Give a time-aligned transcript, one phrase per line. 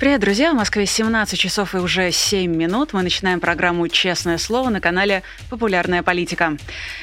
[0.00, 0.52] Привет, друзья!
[0.52, 2.94] В Москве 17 часов и уже 7 минут.
[2.94, 6.56] Мы начинаем программу «Честное слово» на канале «Популярная политика».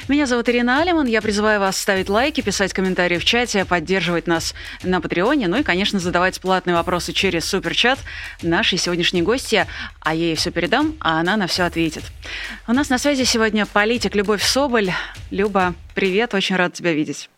[0.08, 1.06] Меня зовут Ирина Алиман.
[1.06, 5.64] Я призываю вас ставить лайки, писать комментарии в чате, поддерживать нас на Патреоне, ну и,
[5.64, 8.00] конечно, задавать платные вопросы через суперчат
[8.42, 9.68] нашей сегодняшней гости,
[10.00, 12.02] а я ей все передам, а она на все ответит.
[12.68, 14.90] У нас на связи сегодня политик Любовь Соболь.
[15.30, 17.30] Люба, привет, очень рад тебя видеть.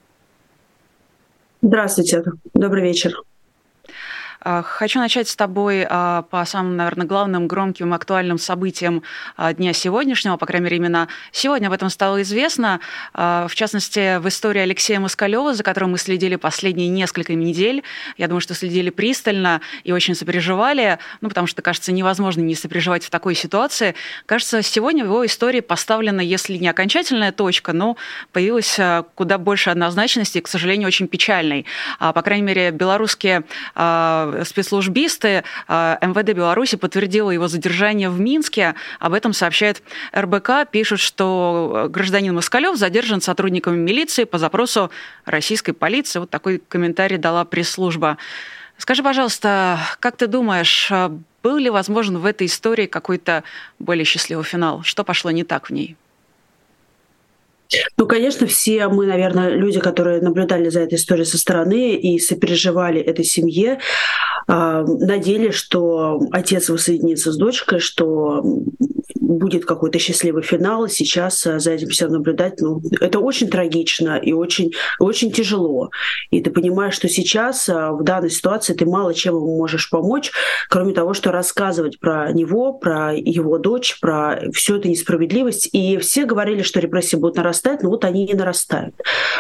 [1.62, 2.24] Здравствуйте,
[2.54, 3.12] добрый вечер.
[4.42, 9.04] А, хочу начать с тобой а, по самым, наверное, главным, громким, актуальным событиям
[9.36, 12.80] а, дня сегодняшнего, по крайней мере, именно сегодня об этом стало известно.
[13.14, 17.84] В частности, в истории Алексея Москалева, за которым мы следили последние несколько недель.
[18.18, 23.04] Я думаю, что следили пристально и очень сопереживали, ну, потому что, кажется, невозможно не сопереживать
[23.04, 23.96] в такой ситуации.
[24.26, 27.98] Кажется, сегодня в его истории поставлена, если не окончательная точка, но
[28.32, 28.80] появилась
[29.16, 31.66] куда больше однозначности, к сожалению, очень печальной.
[32.00, 33.44] По крайней мере, белорусские
[34.46, 35.44] спецслужбисты.
[35.68, 38.76] А, МВД Беларуси подтвердило его задержание в Минске.
[39.00, 39.82] Об этом сообщает
[40.16, 40.70] РБК.
[40.72, 44.92] Пишут, что гражданин Москалев задержан сотрудниками милиции по запросу
[45.26, 46.20] российской полиции.
[46.20, 48.18] Вот такой комментарий дала пресс-служба.
[48.78, 50.90] Скажи, пожалуйста, как ты думаешь,
[51.44, 53.44] был ли возможен в этой истории какой-то
[53.78, 54.84] более счастливый финал?
[54.84, 55.98] Что пошло не так в ней?
[57.98, 63.00] Ну, конечно, все мы, наверное, люди, которые наблюдали за этой историей со стороны и сопереживали
[63.00, 63.80] этой семье,
[64.48, 68.44] а, надеялись, что отец воссоединится с дочкой, что
[69.30, 70.88] будет какой-то счастливый финал.
[70.88, 75.92] Сейчас а, за этим всем наблюдать, ну, это очень трагично и очень, очень тяжело.
[76.32, 80.32] И ты понимаешь, что сейчас а, в данной ситуации ты мало чем ему можешь помочь,
[80.68, 85.70] кроме того, что рассказывать про него, про его дочь, про всю эту несправедливость.
[85.74, 88.96] И все говорили, что репрессии будут нарастать, но вот они и нарастают.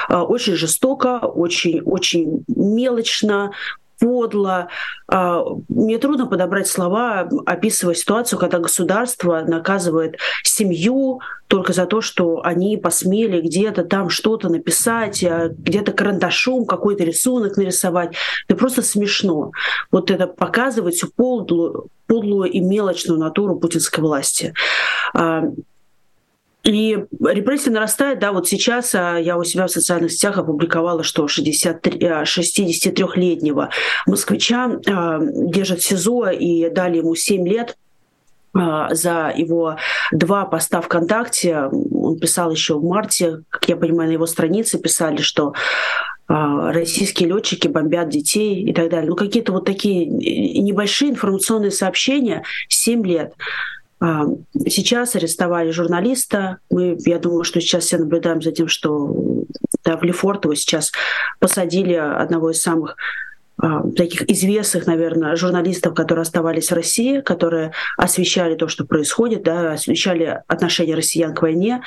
[0.09, 3.51] Очень жестоко, очень, очень мелочно,
[3.99, 4.69] подло.
[5.07, 12.41] А, мне трудно подобрать слова, описывая ситуацию, когда государство наказывает семью только за то, что
[12.43, 18.15] они посмели где-то там что-то написать, а, где-то карандашом какой-то рисунок нарисовать.
[18.47, 19.51] Это просто смешно.
[19.91, 24.53] Вот это показывает всю подлую, подлую и мелочную натуру путинской власти.
[26.63, 31.25] И репрессии нарастают, да, вот сейчас а, я у себя в социальных сетях опубликовала, что
[31.25, 33.69] 63-летнего а,
[34.05, 37.77] москвича а, держат в СИЗО и дали ему 7 лет
[38.51, 39.77] за его
[40.11, 41.65] два поста ВКонтакте.
[41.65, 45.53] Он писал еще в марте, как я понимаю, на его странице писали, что
[46.27, 49.07] российские летчики бомбят детей и так далее.
[49.07, 53.35] Ну, какие-то вот такие небольшие информационные сообщения 7 лет.
[53.99, 54.25] А,
[54.67, 56.59] сейчас арестовали журналиста.
[56.69, 59.45] Мы, я думаю, что сейчас все наблюдаем за тем, что
[59.83, 60.91] да, в Лефортово сейчас
[61.39, 62.95] посадили одного из самых
[63.95, 70.41] таких известных, наверное, журналистов, которые оставались в России, которые освещали то, что происходит, да, освещали
[70.47, 71.81] отношение россиян к войне,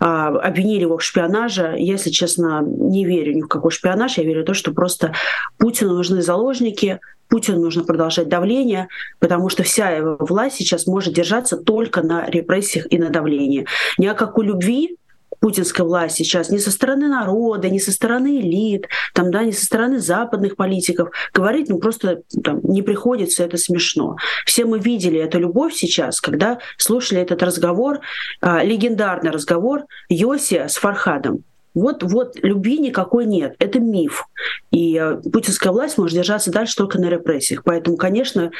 [0.00, 1.74] а, обвинили его в шпионаже.
[1.78, 5.14] Я, если честно, не верю ни в какой шпионаж, я верю в то, что просто
[5.58, 11.56] Путину нужны заложники, Путину нужно продолжать давление, потому что вся его власть сейчас может держаться
[11.56, 13.66] только на репрессиях и на давлении.
[13.96, 14.96] Ни о какой любви
[15.44, 19.66] путинской власти сейчас ни со стороны народа, ни со стороны элит, там, да, ни со
[19.66, 24.16] стороны западных политиков говорить ну, просто там, не приходится, это смешно.
[24.46, 28.00] Все мы видели эту любовь сейчас, когда слушали этот разговор,
[28.40, 31.44] э, легендарный разговор Йоси с Фархадом.
[31.74, 33.54] Вот, вот любви никакой нет.
[33.58, 34.26] Это миф.
[34.70, 37.64] И э, путинская власть может держаться дальше только на репрессиях.
[37.64, 38.50] Поэтому, конечно,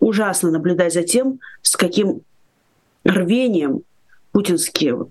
[0.00, 2.22] ужасно наблюдать за тем, с каким
[3.04, 3.82] рвением
[4.32, 5.06] путинские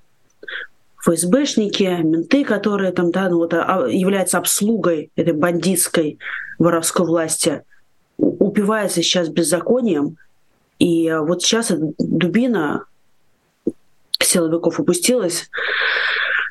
[0.98, 6.20] ФСБшники, менты, которые там, да, ну вот, а, являются обслугой этой бандитской
[6.60, 7.64] воровской власти,
[8.18, 10.18] упивается сейчас беззаконием.
[10.80, 12.86] И э, вот сейчас дубина
[14.20, 15.50] силовиков опустилась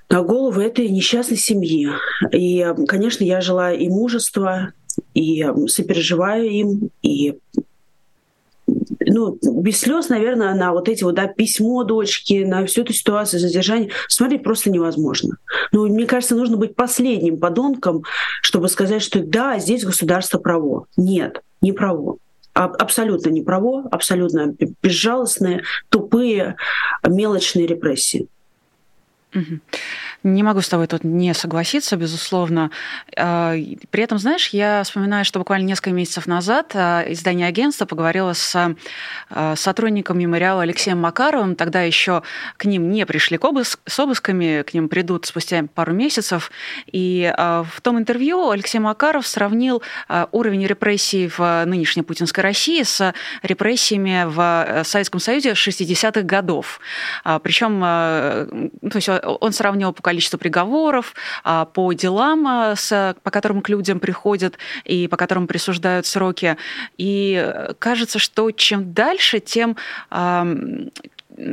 [0.09, 1.91] на голову этой несчастной семьи.
[2.33, 4.73] И, конечно, я желаю и мужества,
[5.15, 7.39] и сопереживаю им, и
[9.07, 13.41] ну, без слез, наверное, на вот эти вот, да, письмо дочки, на всю эту ситуацию
[13.41, 15.37] задержания смотреть просто невозможно.
[15.73, 18.05] Ну, мне кажется, нужно быть последним подонком,
[18.43, 20.87] чтобы сказать, что да, здесь государство право.
[20.97, 22.19] Нет, не право.
[22.53, 26.57] Абсолютно не право, абсолютно безжалостные, тупые,
[27.07, 28.29] мелочные репрессии.
[29.35, 29.61] Угу.
[30.27, 32.73] Не могу с тобой тут не согласиться, безусловно.
[33.17, 33.55] А,
[33.91, 38.75] при этом, знаешь, я вспоминаю, что буквально несколько месяцев назад а, издание агентства поговорило с
[39.31, 41.55] а, сотрудником мемориала Алексеем Макаровым.
[41.55, 42.25] Тогда еще
[42.57, 46.51] к ним не пришли с обысками, к ним придут спустя пару месяцев.
[46.91, 49.83] И в том интервью Алексей Макаров сравнил
[50.33, 56.81] уровень репрессий в нынешней путинской России с репрессиями в Советском Союзе 60-х годов.
[57.43, 61.15] Причем, то есть он сравнил по количеству приговоров,
[61.45, 62.75] а, по делам, а,
[63.23, 66.57] по которым к людям приходят и по которым присуждают сроки.
[66.97, 69.77] И кажется, что чем дальше, тем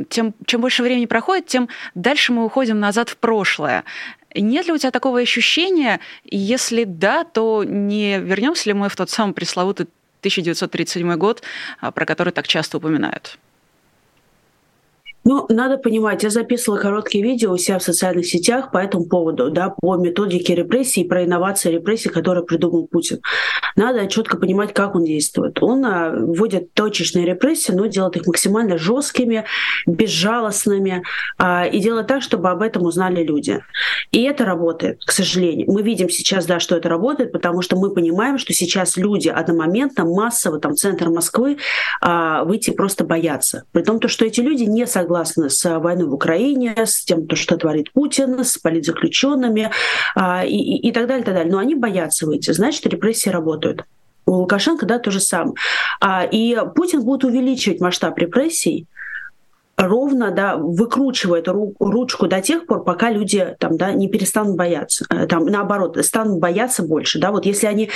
[0.10, 3.84] тем, чем больше времени проходит, тем дальше мы уходим назад в прошлое.
[4.34, 6.00] Нет ли у тебя такого ощущения?
[6.24, 9.88] Если да, то не вернемся ли мы в тот самый пресловутый
[10.22, 11.44] 1937 год,
[11.82, 13.38] а, про который так часто упоминают?
[15.26, 19.52] Ну, надо понимать, я записывала короткие видео у себя в социальных сетях по этому поводу,
[19.52, 23.22] да, по методике репрессий, про инновации репрессий, которые придумал Путин.
[23.78, 25.64] Надо четко понимать, как он действует.
[25.64, 29.46] Он а, вводит точечные репрессии, но делает их максимально жесткими,
[29.88, 31.04] безжалостными
[31.38, 33.62] а, и делает так, чтобы об этом узнали люди.
[34.12, 35.72] И это работает, к сожалению.
[35.72, 40.04] Мы видим сейчас, да, что это работает, потому что мы понимаем, что сейчас люди одномоментно,
[40.04, 41.58] массово, там, центр Москвы,
[42.02, 43.64] а, выйти просто боятся.
[43.72, 47.58] При том, что эти люди не согласны согласны с войной в Украине, с тем, что
[47.58, 49.70] творит Путин, с политзаключенными
[50.16, 51.52] а, и, и, и так далее, так далее.
[51.52, 53.84] Но они боятся выйти, значит, репрессии работают.
[54.26, 55.56] У Лукашенко, да, то же самое.
[56.02, 58.88] А, и Путин будет увеличивать масштаб репрессий,
[59.78, 65.06] ровно, да, выкручивает ручку до тех пор, пока люди там, да, не перестанут бояться.
[65.10, 67.20] Э, там, наоборот, станут бояться больше.
[67.20, 67.32] Да?
[67.32, 67.90] Вот если они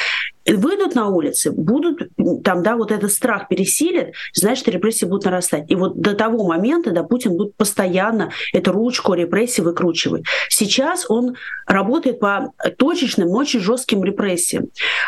[0.45, 2.09] выйдут на улицы, будут
[2.44, 5.69] там, да, вот этот страх пересилит, значит, репрессии будут нарастать.
[5.69, 10.23] И вот до того момента, да, Путин будет постоянно эту ручку репрессий выкручивать.
[10.50, 11.35] Сейчас он
[11.65, 14.68] работает по точечным, но очень жестким репрессиям.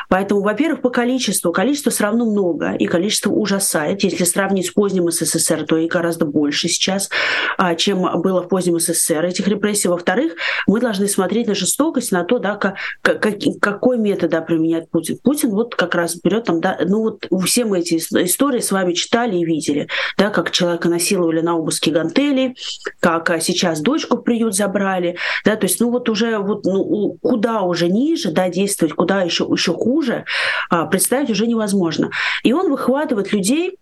[0.10, 1.52] Поэтому, во-первых, по количеству.
[1.52, 4.04] Количество все равно много, и количество ужасает.
[4.04, 7.10] Если сравнить с поздним СССР, то и гораздо больше сейчас,
[7.58, 9.88] а, чем было в позднем СССР этих репрессий.
[9.88, 10.34] Во-вторых,
[10.68, 13.22] мы должны смотреть на жестокость, на то, да, как, как,
[13.62, 15.18] какой метод да, применяет Путин.
[15.24, 18.94] Путин вот как раз берет там, да, ну вот все мы эти истории с вами
[18.94, 22.56] читали и видели, да, как человека насиловали на обыске гантелей,
[23.00, 27.18] как а, сейчас дочку в приют забрали, да, то есть, ну вот уже вот ну,
[27.22, 30.26] куда уже ниже, да, действовать, куда еще еще хуже,
[30.70, 32.12] а, представить уже невозможно.
[32.44, 33.78] И он выхватывает людей,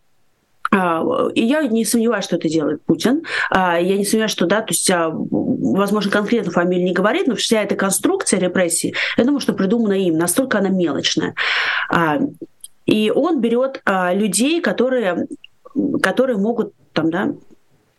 [1.34, 3.24] и я не сомневаюсь, что это делает Путин.
[3.52, 7.76] Я не сомневаюсь, что да, то есть, возможно, конкретно фамилию не говорит, но вся эта
[7.76, 11.36] конструкция репрессий, я думаю, что придумана им, настолько она мелочная.
[12.86, 15.28] И он берет людей, которые,
[16.02, 17.34] которые могут там, да,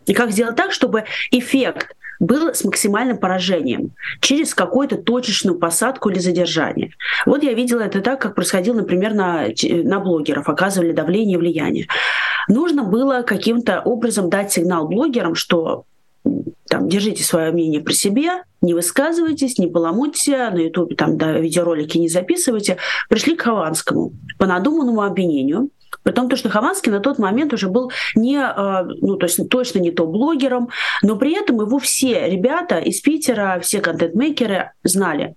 [0.07, 6.19] и как сделать так, чтобы эффект был с максимальным поражением через какую-то точечную посадку или
[6.19, 6.93] задержание.
[7.27, 11.87] Вот я видела это так, как происходило, например, на, на блогеров, оказывали давление и влияние.
[12.49, 15.85] Нужно было каким-то образом дать сигнал блогерам, что
[16.69, 21.97] там, держите свое мнение при себе, не высказывайтесь, не баламутьте, на Ютубе там да, видеоролики
[21.99, 22.77] не записывайте.
[23.09, 25.71] Пришли к Хованскому по надуманному обвинению,
[26.03, 29.81] при том, что Хованский на тот момент уже был не, э, ну, то есть точно
[29.81, 30.69] не то блогером,
[31.03, 35.35] но при этом его все ребята из Питера, все контент-мейкеры знали.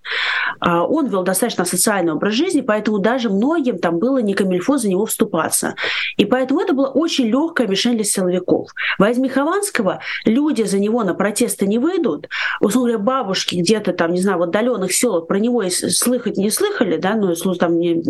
[0.60, 4.88] А, он вел достаточно социальный образ жизни, поэтому даже многим там было не камильфо за
[4.88, 5.74] него вступаться.
[6.16, 8.70] И поэтому это была очень легкая мишень для силовиков.
[8.98, 12.28] Возьми Хованского, люди за него на протесты не выйдут,
[12.60, 17.14] условно бабушки где-то там, не знаю, в отдаленных селах про него слыхать не слыхали, да,
[17.14, 18.02] ну, там, не,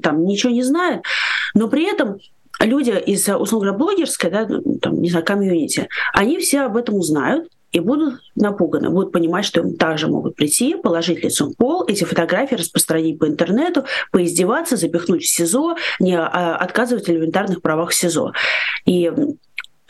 [0.00, 1.04] там ничего не знают,
[1.54, 2.18] но при этом
[2.60, 6.96] люди из, условно говоря, блогерской, да, ну, там, не знаю, комьюнити, они все об этом
[6.96, 12.04] узнают, и будут напуганы, будут понимать, что им также могут прийти, положить лицом пол, эти
[12.04, 18.32] фотографии распространить по интернету, поиздеваться, запихнуть в СИЗО, не а, отказывать в элементарных правах СИЗО.
[18.86, 19.12] И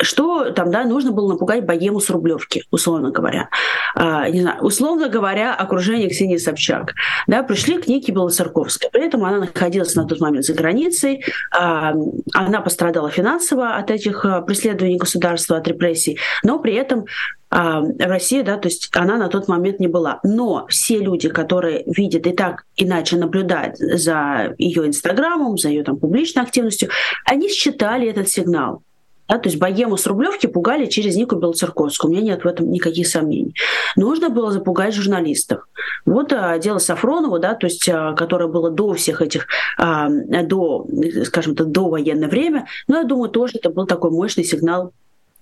[0.02, 3.48] что там, да, нужно было напугать богему с Рублевки, условно говоря.
[3.94, 6.94] А, не знаю, условно говоря, окружение Ксении Собчак.
[7.26, 8.90] Да, пришли к Нике Белоцерковской.
[8.90, 11.24] При этом она находилась на тот момент за границей.
[11.56, 11.94] А,
[12.34, 17.04] она пострадала финансово от этих а, преследований государства, от репрессий, но при этом
[17.50, 20.20] а, Россия, да, то есть она на тот момент не была.
[20.22, 25.98] Но все люди, которые видят и так иначе наблюдают за ее инстаграмом, за ее там
[25.98, 26.90] публичной активностью,
[27.24, 28.82] они считали этот сигнал.
[29.30, 32.10] Да, то есть богему с Рублевки пугали через Нику Белоцерковскую.
[32.10, 33.54] У меня нет в этом никаких сомнений.
[33.94, 35.68] Нужно было запугать журналистов.
[36.04, 39.46] Вот а, дело Сафронова, да, то есть, а, которое было до всех этих,
[39.78, 40.84] а, до,
[41.24, 44.92] скажем так, до военное время, но я думаю, тоже это был такой мощный сигнал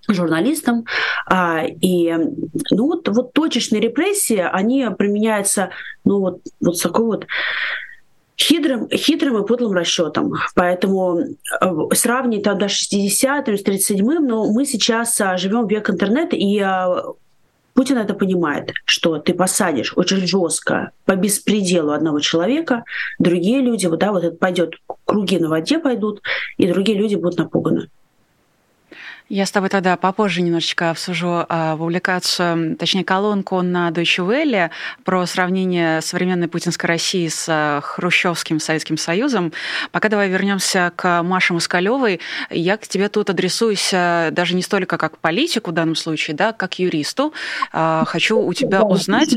[0.06, 0.84] журналистам.
[1.26, 2.12] А, и
[2.70, 5.70] ну, вот, вот точечные репрессии, они применяются
[6.04, 7.26] ну, вот, вот с такой вот
[8.40, 10.34] хитрым, хитрым и подлым расчетом.
[10.54, 15.90] Поэтому э, сравнить там до 60-м с 37-м, но мы сейчас а, живем в век
[15.90, 17.02] интернета, и а,
[17.74, 22.84] Путин это понимает, что ты посадишь очень жестко по беспределу одного человека,
[23.18, 26.22] другие люди, вот, да, вот это пойдет, круги на воде пойдут,
[26.56, 27.88] и другие люди будут напуганы.
[29.28, 34.70] Я с тобой тогда попозже немножечко обсужу а, публикацию, точнее, колонку на Deutsche Welle
[35.04, 39.52] про сравнение современной путинской России с а, хрущевским Советским Союзом.
[39.92, 42.20] Пока давай вернемся к Маше Москалевой.
[42.48, 46.54] Я к тебе тут адресуюсь а, даже не столько как политику в данном случае, да,
[46.54, 47.34] как юристу.
[47.70, 49.36] Хочу у тебя узнать,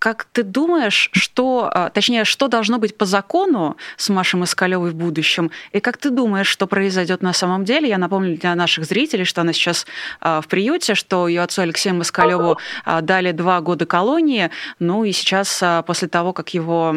[0.00, 4.94] как ты думаешь, что, а, точнее, что должно быть по закону с Машей Москалевой в
[4.94, 7.86] будущем, и как ты думаешь, что произойдет на самом деле?
[7.86, 9.86] Я напомню для наших зрителей, что она сейчас
[10.22, 15.12] а, в приюте, что ее отцу Алексею Москалеву а, дали два года колонии, ну и
[15.12, 16.96] сейчас после того, как его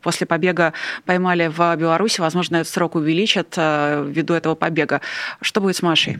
[0.00, 0.74] после побега
[1.06, 5.00] поймали в Беларуси, возможно, этот срок увеличат ввиду этого побега.
[5.40, 6.18] Что будет с Машей?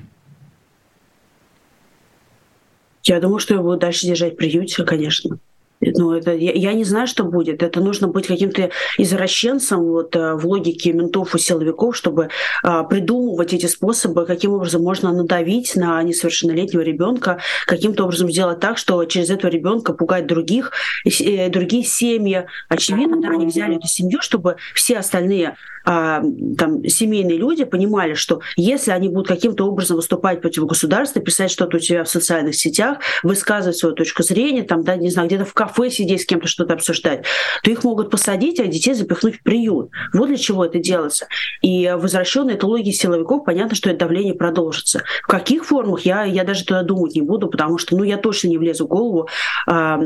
[3.04, 5.38] Я думаю, что его будут дальше держать в приюте, конечно.
[5.80, 7.62] Ну, это, я, я не знаю, что будет.
[7.62, 12.28] Это нужно быть каким-то извращенцем вот, э, в логике ментов и силовиков, чтобы
[12.62, 18.78] а, придумывать эти способы, каким образом можно надавить на несовершеннолетнего ребенка, каким-то образом сделать так,
[18.78, 20.72] что через этого ребенка пугать других,
[21.04, 22.46] и, другие семьи.
[22.68, 26.22] Очевидно, да, они взяли эту семью, чтобы все остальные а,
[26.58, 31.76] там, семейные люди понимали, что если они будут каким-то образом выступать против государства, писать что-то
[31.76, 35.54] у себя в социальных сетях, высказывать свою точку зрения, там, да, не знаю, где-то в
[35.54, 37.24] кафе сидеть с кем-то что-то обсуждать,
[37.62, 39.90] то их могут посадить, а детей запихнуть в приют.
[40.12, 41.26] Вот для чего это делается.
[41.62, 45.02] И возвращенной экологии силовиков, понятно, что это давление продолжится.
[45.22, 48.48] В каких формах, я, я даже туда думать не буду, потому что ну, я точно
[48.48, 49.28] не влезу в голову,
[49.66, 49.96] э,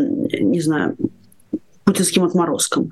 [0.41, 0.97] не знаю,
[1.89, 2.91] путинским отморозком.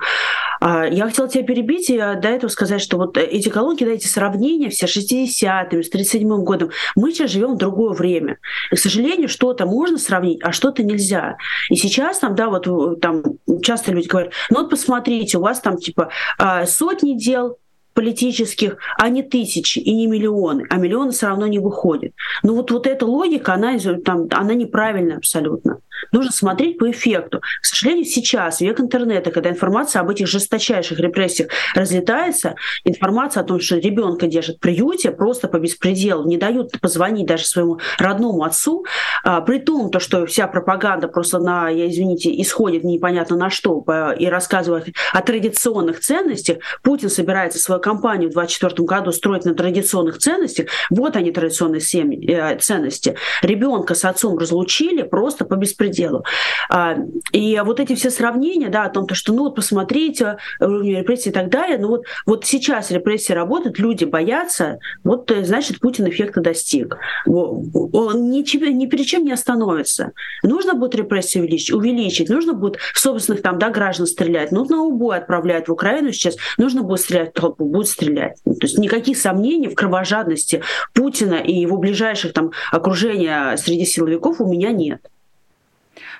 [0.58, 4.06] А, я хотела тебя перебить и до этого сказать, что вот эти колонки, да, эти
[4.06, 8.38] сравнения все 60-ми, с 37-м годом, мы сейчас живем в другое время.
[8.70, 11.36] И, к сожалению, что-то можно сравнить, а что-то нельзя.
[11.68, 13.22] И сейчас там, да, вот там
[13.62, 17.58] часто люди говорят, ну вот посмотрите, у вас там типа а, сотни дел,
[17.96, 22.12] политических, а не тысячи и не миллионы, а миллионы все равно не выходят.
[22.42, 25.80] Но вот, вот эта логика, она, там, она неправильная абсолютно.
[26.12, 27.40] Нужно смотреть по эффекту.
[27.40, 33.60] К сожалению, сейчас, век интернета, когда информация об этих жесточайших репрессиях разлетается, информация о том,
[33.60, 38.84] что ребенка держат в приюте просто по беспределу, не дают позвонить даже своему родному отцу,
[39.24, 43.80] а, при том, то, что вся пропаганда просто на, я извините, исходит непонятно на что,
[43.80, 49.54] по, и рассказывает о традиционных ценностях, Путин собирается свою кампанию в 2024 году строить на
[49.54, 53.14] традиционных ценностях, вот они традиционные семьи, э, ценности.
[53.42, 56.24] Ребенка с отцом разлучили просто по беспределу.
[56.68, 56.96] А,
[57.30, 61.32] и вот эти все сравнения, да, о том, что, ну, вот посмотрите, уровень репрессий и
[61.32, 66.40] так далее, ну, вот, вот сейчас репрессии работают, люди боятся, вот, э, значит, Путин эффекта
[66.40, 66.98] достиг.
[67.26, 70.12] Он ничего, ни перед чем не остановится.
[70.42, 74.82] Нужно будет репрессии увеличить, увеличить, нужно будет в собственных там, да, граждан стрелять, ну, на
[74.82, 78.36] убой отправляют в Украину сейчас, нужно будет стрелять в толпу, будет стрелять.
[78.44, 80.62] То есть никаких сомнений в кровожадности
[80.94, 85.00] Путина и его ближайших там окружения среди силовиков у меня нет.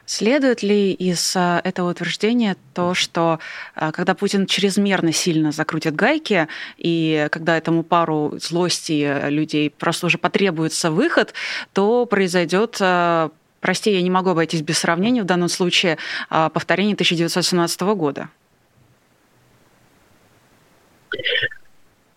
[0.04, 3.40] Следует ли из а, этого утверждения то, что
[3.74, 6.46] а, когда Путин чрезмерно сильно закрутит гайки,
[6.76, 11.34] и когда этому пару злости людей просто уже потребуется выход,
[11.72, 15.98] то произойдет а, прости, я не могу обойтись без сравнения в данном случае,
[16.28, 18.28] повторение 1917 года?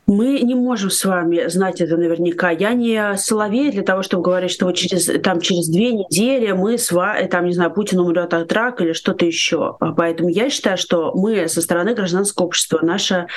[0.09, 2.49] Мы не можем с вами знать это наверняка.
[2.49, 6.79] Я не соловей для того, чтобы говорить, что вот через, там, через две недели мы
[6.79, 9.77] с вами, там, не знаю, Путин умрет от рака или что-то еще.
[9.95, 13.27] Поэтому я считаю, что мы со стороны гражданского общества, наша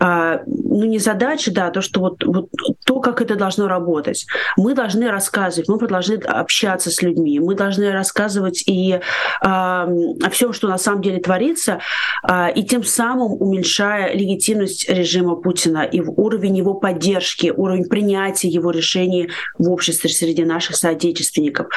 [0.00, 2.48] ну не задача, да, а то, что вот, вот
[2.84, 4.26] то, как это должно работать.
[4.56, 9.00] Мы должны рассказывать, мы должны общаться с людьми, мы должны рассказывать и
[9.40, 9.88] а,
[10.22, 11.80] о всем, что на самом деле творится,
[12.22, 18.70] а, и тем самым уменьшая легитимность режима Путина и уровень его поддержки, уровень принятия его
[18.70, 21.68] решений в обществе среди наших соотечественников.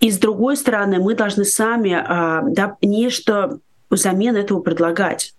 [0.00, 3.58] И с другой стороны, мы должны сами а, да, нечто
[3.90, 5.34] взамен этого предлагать.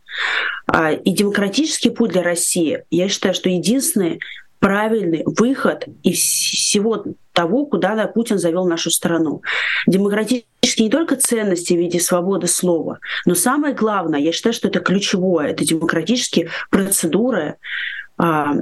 [0.67, 4.19] А, и демократический путь для России, я считаю, что единственный
[4.59, 7.03] правильный выход из всего
[7.33, 9.41] того, куда Путин завел нашу страну.
[9.87, 14.79] Демократические не только ценности в виде свободы слова, но самое главное, я считаю, что это
[14.79, 17.57] ключевое, это демократические процедуры,
[18.17, 18.53] а,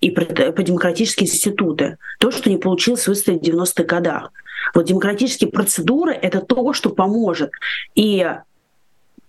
[0.00, 1.96] и по демократические институты.
[2.18, 4.32] То, что не получилось выстроить в 90-х годах.
[4.74, 7.50] Вот демократические процедуры— это то, что поможет
[7.94, 8.28] и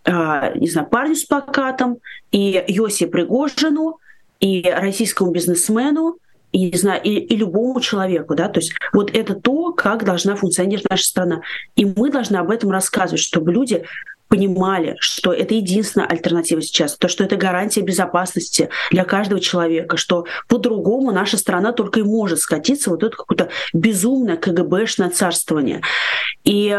[0.06, 1.98] не знаю, парню с плакатом,
[2.32, 4.00] и Йоси Пригожину,
[4.40, 6.18] и российскому бизнесмену,
[6.52, 10.36] и, не знаю, и, и любому человеку, да, то есть вот это то, как должна
[10.36, 11.42] функционировать наша страна.
[11.76, 13.86] И мы должны об этом рассказывать, чтобы люди
[14.28, 20.26] понимали, что это единственная альтернатива сейчас, то, что это гарантия безопасности для каждого человека, что
[20.48, 25.82] по-другому наша страна только и может скатиться вот это какое-то безумное КГБшное царствование.
[26.44, 26.76] И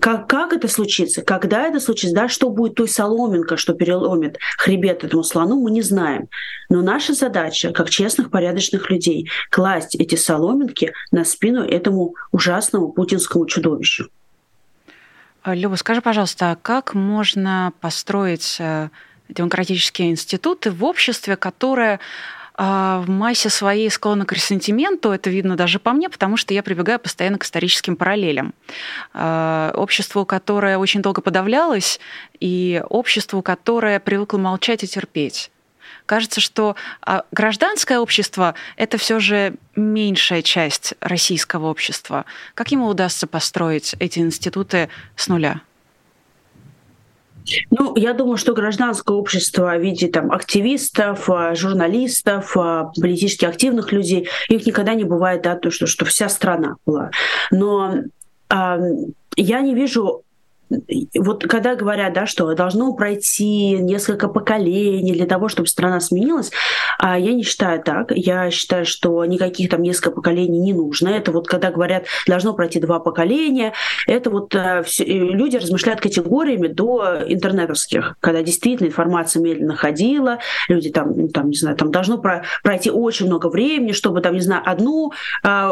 [0.00, 5.04] как, как это случится, когда это случится, да, что будет той соломинка, что переломит хребет
[5.04, 6.28] этому слону, мы не знаем.
[6.68, 13.46] Но наша задача, как честных, порядочных людей, класть эти соломинки на спину этому ужасному путинскому
[13.46, 14.08] чудовищу.
[15.42, 18.88] А, Люба, скажи, пожалуйста, а как можно построить э,
[19.28, 22.00] демократические институты в обществе, которое
[22.58, 26.98] в массе своей склонна к ресентименту, это видно даже по мне, потому что я прибегаю
[26.98, 28.54] постоянно к историческим параллелям.
[29.12, 32.00] А, обществу, которое очень долго подавлялось,
[32.40, 35.50] и обществу, которое привыкло молчать и терпеть.
[36.06, 42.24] Кажется, что а, гражданское общество— это все же меньшая часть российского общества.
[42.54, 45.60] Как ему удастся построить эти институты с нуля?
[47.70, 53.92] Ну, я думаю, что гражданское общество в виде там, активистов, а, журналистов, а, политически активных
[53.92, 57.10] людей, их никогда не бывает, да, то, что, что вся страна была.
[57.50, 57.94] Но
[58.50, 58.78] э,
[59.36, 60.22] я не вижу
[61.18, 66.50] вот когда говорят, да, что должно пройти несколько поколений для того, чтобы страна сменилась,
[66.98, 68.12] а я не считаю так.
[68.14, 71.08] Я считаю, что никаких там несколько поколений не нужно.
[71.08, 73.72] Это вот когда говорят, должно пройти два поколения,
[74.06, 80.90] это вот э, все, люди размышляют категориями до интернетовских, когда действительно информация медленно ходила, люди
[80.90, 84.40] там, ну, там не знаю, там должно про, пройти очень много времени, чтобы там, не
[84.40, 85.12] знаю, одну
[85.44, 85.70] э,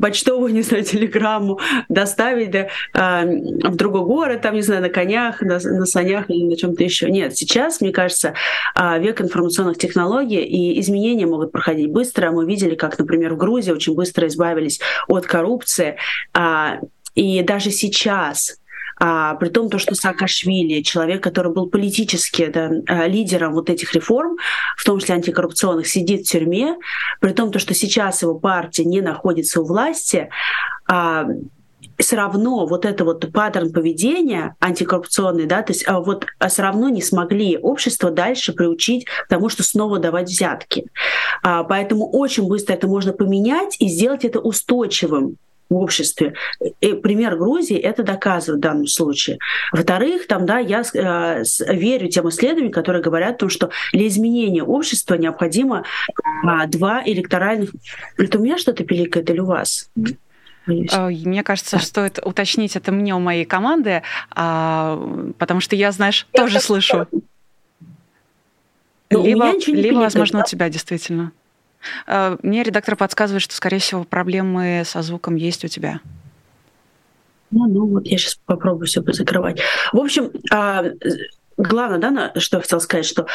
[0.00, 3.26] почтовую, не знаю, телеграмму доставить да, э,
[3.68, 7.10] в другой город, там, не знаю, на конях, на, на санях или на чем-то еще.
[7.10, 8.34] Нет, сейчас, мне кажется,
[8.74, 12.30] а, век информационных технологий и изменения могут проходить быстро.
[12.30, 15.96] Мы видели, как, например, в Грузии очень быстро избавились от коррупции.
[16.32, 16.78] А,
[17.14, 18.58] и даже сейчас
[18.98, 24.36] а, при том, то, что Саакашвили, человек, который был политически да, лидером вот этих реформ,
[24.76, 26.76] в том числе антикоррупционных, сидит в тюрьме,
[27.20, 30.30] при том, то, что сейчас его партия не находится у власти,
[31.98, 36.62] все равно вот это вот паттерн поведения антикоррупционный, да, то есть а вот а все
[36.62, 40.86] равно не смогли общество дальше приучить к тому, что снова давать взятки.
[41.42, 45.36] А, поэтому очень быстро это можно поменять и сделать это устойчивым
[45.68, 46.34] в обществе.
[46.80, 49.38] И пример Грузии это доказывает в данном случае.
[49.72, 54.62] Во-вторых, там, да, я э, верю тем исследованиям, которые говорят о том, что для изменения
[54.62, 57.70] общества необходимо э, два электоральных...
[58.16, 59.90] Это у меня что-то пиликает или у вас?
[60.66, 66.40] Мне кажется, стоит уточнить это мне у моей команды, а, потому что я, знаешь, я
[66.40, 67.06] тоже слышу.
[69.10, 71.32] Но либо, либо возможно, у тебя действительно.
[72.06, 76.00] Э, мне редактор подсказывает, что, скорее всего, проблемы со звуком есть у тебя.
[77.50, 79.60] Ну, ну вот я сейчас попробую все закрывать.
[79.92, 80.84] В общем, а,
[81.56, 83.26] главное, да, что я хотела сказать, что...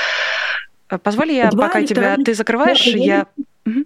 [0.89, 3.28] Э, позволь я, пока тебя ты закрываешь, я...
[3.65, 3.86] Угу.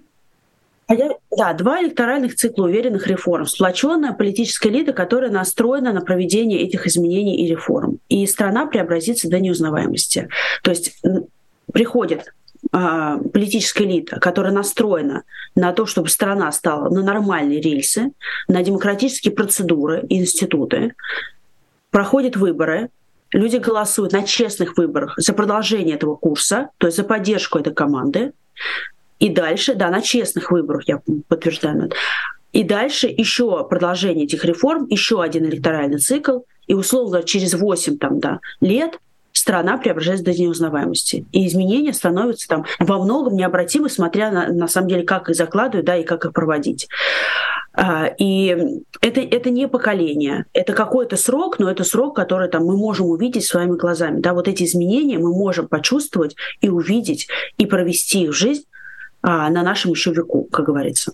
[0.87, 3.45] А я, да, два электоральных цикла уверенных реформ.
[3.45, 7.99] Сплоченная политическая элита, которая настроена на проведение этих изменений и реформ.
[8.09, 10.29] И страна преобразится до неузнаваемости.
[10.63, 11.01] То есть
[11.71, 12.33] приходит
[12.71, 15.23] а, политическая элита, которая настроена
[15.55, 18.11] на то, чтобы страна стала на нормальные рельсы,
[18.47, 20.93] на демократические процедуры институты,
[21.91, 22.89] проходят выборы,
[23.31, 28.33] люди голосуют на честных выборах за продолжение этого курса, то есть за поддержку этой команды,
[29.19, 31.95] и дальше, да, на честных выборах, я подтверждаю это.
[32.51, 38.19] И дальше еще продолжение этих реформ, еще один электоральный цикл, и условно через 8 там,
[38.19, 38.99] да, лет
[39.33, 41.25] страна преображается до неузнаваемости.
[41.31, 45.85] И изменения становятся там во многом необратимы, смотря на, на самом деле, как их закладывают,
[45.85, 46.87] да, и как их проводить.
[47.73, 48.57] А, и
[49.01, 53.43] это, это не поколение, это какой-то срок, но это срок, который там, мы можем увидеть
[53.43, 54.21] своими глазами.
[54.21, 58.63] Да, вот эти изменения мы можем почувствовать и увидеть, и провести их в жизнь
[59.27, 60.11] а, на нашем еще
[60.51, 61.13] как говорится.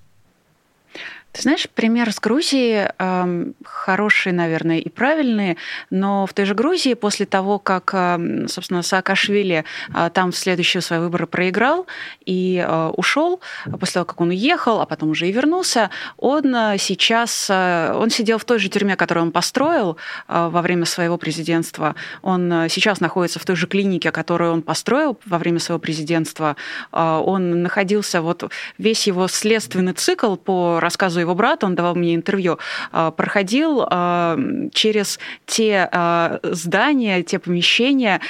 [1.32, 5.58] Ты знаешь, пример с Грузией э, хороший, наверное, и правильный,
[5.90, 9.64] но в той же Грузии после того, как, э, собственно, Саакашвили
[9.94, 11.88] э, там в следующие свои выборы проиграл
[12.26, 13.40] и э, ушел,
[13.80, 18.10] после того, как он уехал, а потом уже и вернулся, он э, сейчас, э, он
[18.10, 19.96] сидел в той же тюрьме, которую он построил
[20.28, 21.96] э, во время своего президентства.
[22.22, 26.58] Он э, сейчас находится в той же клинике, которую он построил во время своего президентства.
[26.92, 32.16] Э, он находился, вот весь его следственный цикл по рассказу его брата, он давал мне
[32.16, 32.60] интервью,
[32.92, 34.38] а, проходил а,
[34.74, 38.22] через те а, здания, те помещения,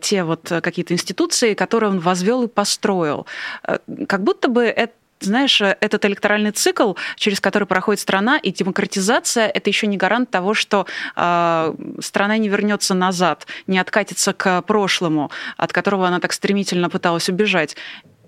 [0.00, 3.26] те вот какие-то институции, которые он возвел и построил.
[4.06, 4.92] Как будто бы это
[5.24, 10.54] знаешь, этот электоральный цикл, через который проходит страна, и демократизация это еще не гарант того,
[10.54, 16.90] что э, страна не вернется назад, не откатится к прошлому, от которого она так стремительно
[16.90, 17.76] пыталась убежать.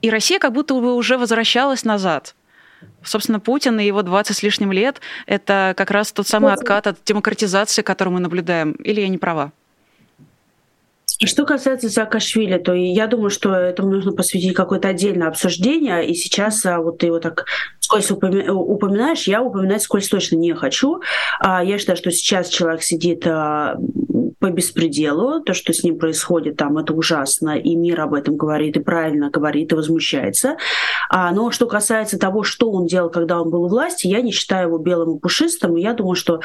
[0.03, 2.35] И Россия как будто бы уже возвращалась назад.
[3.03, 6.99] Собственно, Путин и его 20 с лишним лет– это как раз тот самый откат от
[7.05, 8.73] демократизации, который мы наблюдаем.
[8.73, 9.53] Или я не права?
[11.23, 16.07] Что касается Саакашвили, то я думаю, что этому нужно посвятить какое-то отдельное обсуждение.
[16.07, 17.47] И сейчас а, вот ты его так
[17.79, 21.01] скользь упоминаешь, я упоминать скользь точно не хочу.
[21.39, 23.77] А, я считаю, что сейчас человек сидит а,
[24.45, 25.41] по беспределу.
[25.41, 27.57] То, что с ним происходит там, это ужасно.
[27.57, 30.59] И мир об этом говорит, и правильно говорит, и возмущается.
[31.11, 34.69] Но что касается того, что он делал, когда он был у власти, я не считаю
[34.69, 35.79] его белым и пушистым.
[35.79, 36.41] И я думаю, что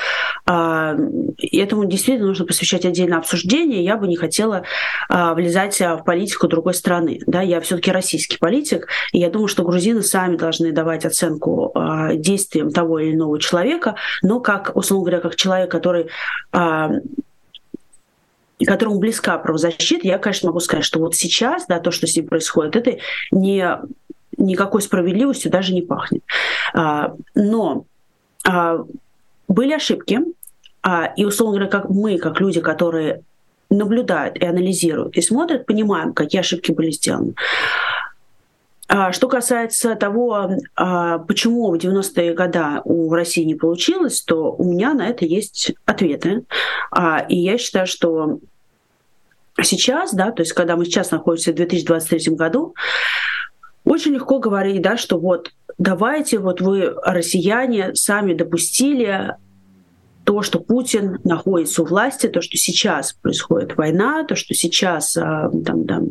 [0.47, 3.83] этому действительно нужно посвящать отдельное обсуждение.
[3.83, 4.63] Я бы не хотела
[5.09, 7.19] а, влезать а, в политику другой страны.
[7.27, 12.13] Да, я все-таки российский политик, и я думаю, что грузины сами должны давать оценку а,
[12.13, 16.07] действиям того или иного человека, но как, условно говоря, как человек, который
[18.65, 22.27] которому близка правозащита, я, конечно, могу сказать, что вот сейчас, да, то, что с ним
[22.27, 22.97] происходит, это
[23.31, 23.65] не,
[24.37, 26.23] никакой справедливостью даже не пахнет.
[27.35, 27.85] Но
[29.47, 30.19] были ошибки,
[31.17, 33.21] и, условно говоря, как мы, как люди, которые
[33.69, 37.35] наблюдают и анализируют, и смотрят, понимаем, какие ошибки были сделаны.
[38.91, 44.63] А что касается того, а, почему в 90-е годы у России не получилось, то у
[44.63, 46.43] меня на это есть ответы.
[46.89, 48.39] А, и я считаю, что
[49.61, 52.73] сейчас, да, то есть когда мы сейчас находимся в 2023 году,
[53.85, 59.35] очень легко говорить, да, что вот давайте, вот вы, россияне, сами допустили
[60.23, 65.85] то, что Путин находится у власти, то, что сейчас происходит война, то, что сейчас там,
[65.85, 66.09] там,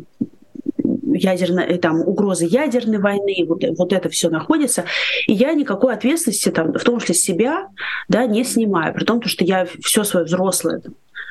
[1.19, 4.85] ядерная, э, там, угрозы ядерной войны, вот, вот это все находится.
[5.27, 7.67] И я никакой ответственности, там, в том числе себя,
[8.07, 8.93] да, не снимаю.
[8.93, 10.81] При том, что я все свое взрослое,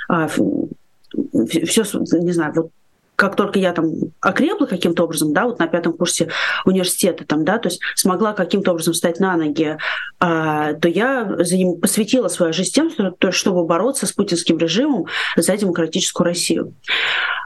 [0.09, 2.70] а, все, не знаю, вот
[3.18, 6.31] как только я там окрепла каким-то образом, да, вот на пятом курсе
[6.64, 9.76] университета там, да, то есть смогла каким-то образом встать на ноги,
[10.20, 12.92] а, то я за ним посвятила свою жизнь тем,
[13.33, 16.74] чтобы бороться с путинским режимом за демократическую Россию.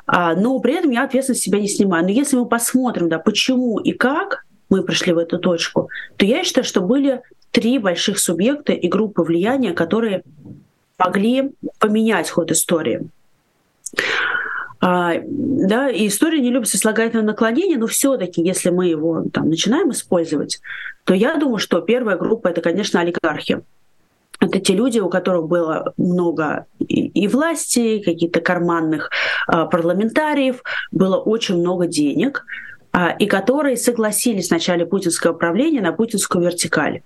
[0.05, 2.05] А, но при этом я ответственность себя не снимаю.
[2.05, 6.45] Но если мы посмотрим, да, почему и как мы пришли в эту точку, то я
[6.45, 10.23] считаю, что были три больших субъекта и группы влияния, которые
[10.99, 13.09] могли поменять ход истории.
[14.85, 19.93] А, да, и история не любит сослагательное наклонение, но все-таки, если мы его там, начинаем
[19.93, 20.61] использовать,
[21.05, 23.63] то я думаю, что первая группа это, конечно, олигархи.
[24.41, 29.11] Это те люди, у которых было много и, и власти, каких-то карманных
[29.47, 32.45] а, парламентариев, было очень много денег,
[32.91, 37.03] а, и которые согласились в начале путинского правления на путинскую вертикаль.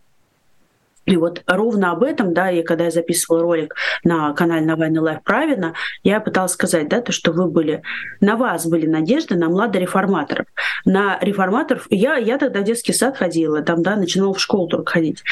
[1.06, 5.22] И вот ровно об этом, да, и когда я записывала ролик на канале Навальный Live
[5.22, 7.82] правильно, я пыталась сказать, да, то, что вы были,
[8.20, 10.46] на вас были надежды на младореформаторов.
[10.84, 14.92] На реформаторов, я, я тогда в детский сад ходила, там, да, начинала в школу только
[14.92, 15.22] ходить.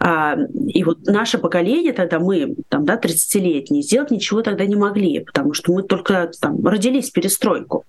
[0.00, 5.20] А, и вот наше поколение тогда, мы, там, да, 30-летние, сделать ничего тогда не могли,
[5.20, 7.84] потому что мы только там родились в перестройку.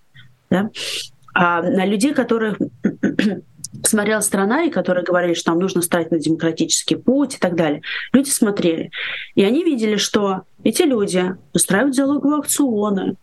[0.52, 0.70] Да?
[1.34, 2.60] А на людей, которых
[3.84, 7.82] смотрела страна, и которые говорили, что нам нужно стать на демократический путь и так далее.
[8.12, 8.92] Люди смотрели.
[9.36, 13.16] И они видели, что эти люди устраивают диалоговые аукционы,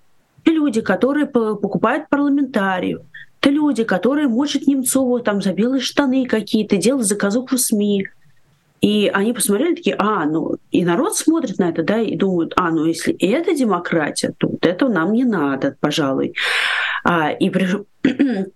[0.45, 3.01] и люди, которые покупают парламентариев,
[3.41, 8.07] это люди, которые мочат Немцову там за белые штаны какие-то, делают заказуху СМИ.
[8.83, 12.71] И они посмотрели такие, а, ну, и народ смотрит на это, да, и думают, а,
[12.71, 16.35] ну, если это демократия, то вот это нам не надо, пожалуй.
[17.05, 17.69] А, и при...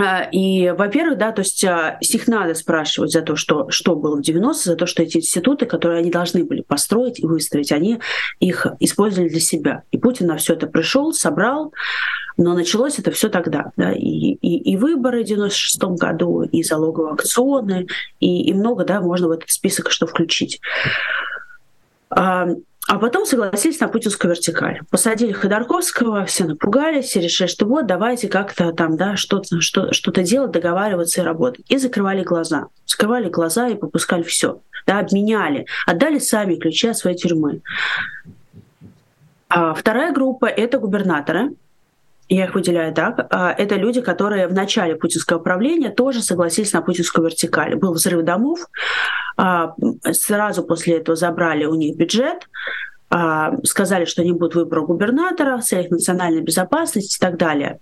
[0.00, 3.96] а, и, во-первых, да, то есть а, с них надо спрашивать за то, что, что
[3.96, 7.72] было в 90-е, за то, что эти институты, которые они должны были построить и выстроить,
[7.72, 7.98] они
[8.38, 9.82] их использовали для себя.
[9.90, 11.72] И Путин на все это пришел, собрал,
[12.36, 13.72] но началось это все тогда.
[13.76, 17.88] Да, и, и, и выборы в 96 году, и залоговые акционы,
[18.20, 20.60] и, и много, да, можно в этот список что включить.
[22.88, 24.80] А потом согласились на путинскую вертикаль.
[24.90, 30.10] Посадили Ходорковского, все напугались, все решили, что вот давайте как-то там, да, что-то что, что
[30.10, 31.66] делать, договариваться и работать.
[31.68, 32.68] И закрывали глаза.
[32.86, 34.62] Закрывали глаза и попускали все.
[34.86, 35.66] Да, обменяли.
[35.86, 37.60] Отдали сами ключи от своей тюрьмы.
[39.50, 41.50] А вторая группа— это губернаторы,
[42.28, 46.82] я их выделяю так, а, это люди, которые в начале путинского правления тоже согласились на
[46.82, 47.74] путинскую вертикаль.
[47.76, 48.66] Был взрыв домов,
[49.36, 49.74] а,
[50.12, 52.48] сразу после этого забрали у них бюджет,
[53.10, 57.80] а, сказали, что не будет выбора губернатора целях национальной безопасности и так далее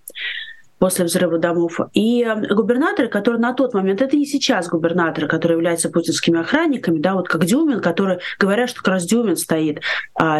[0.78, 1.80] после взрыва домов.
[1.94, 7.14] И губернаторы, которые на тот момент, это не сейчас губернаторы, которые являются путинскими охранниками, да,
[7.14, 9.80] вот как Дюмин, которые говорят, что как раз Дюмин стоит.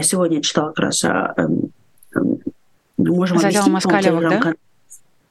[0.03, 1.73] Сегодня я читала как раз эм,
[2.99, 4.55] можем За делом Москалева, да?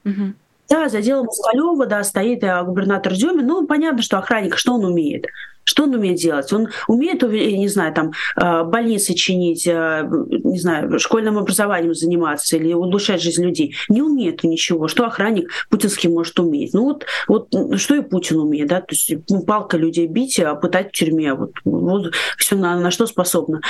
[0.06, 0.34] Угу.
[0.70, 3.46] Да, за делом Москалева, да, стоит э, губернатор Дюмин.
[3.46, 5.28] Ну, понятно, что охранник, что он умеет?
[5.64, 6.52] Что он умеет делать?
[6.54, 10.10] Он умеет, не знаю, там, э, больницы чинить, э,
[10.44, 13.76] не знаю, школьным образованием заниматься или улучшать жизнь людей.
[13.90, 14.88] Не умеет он ничего.
[14.88, 16.74] Что охранник путинский может уметь?
[16.74, 20.56] Ну вот, вот что и Путин умеет, да, то есть ну, палка людей бить, а
[20.56, 21.34] пытать в тюрьме.
[21.36, 23.62] Вот, вот все на, на что способна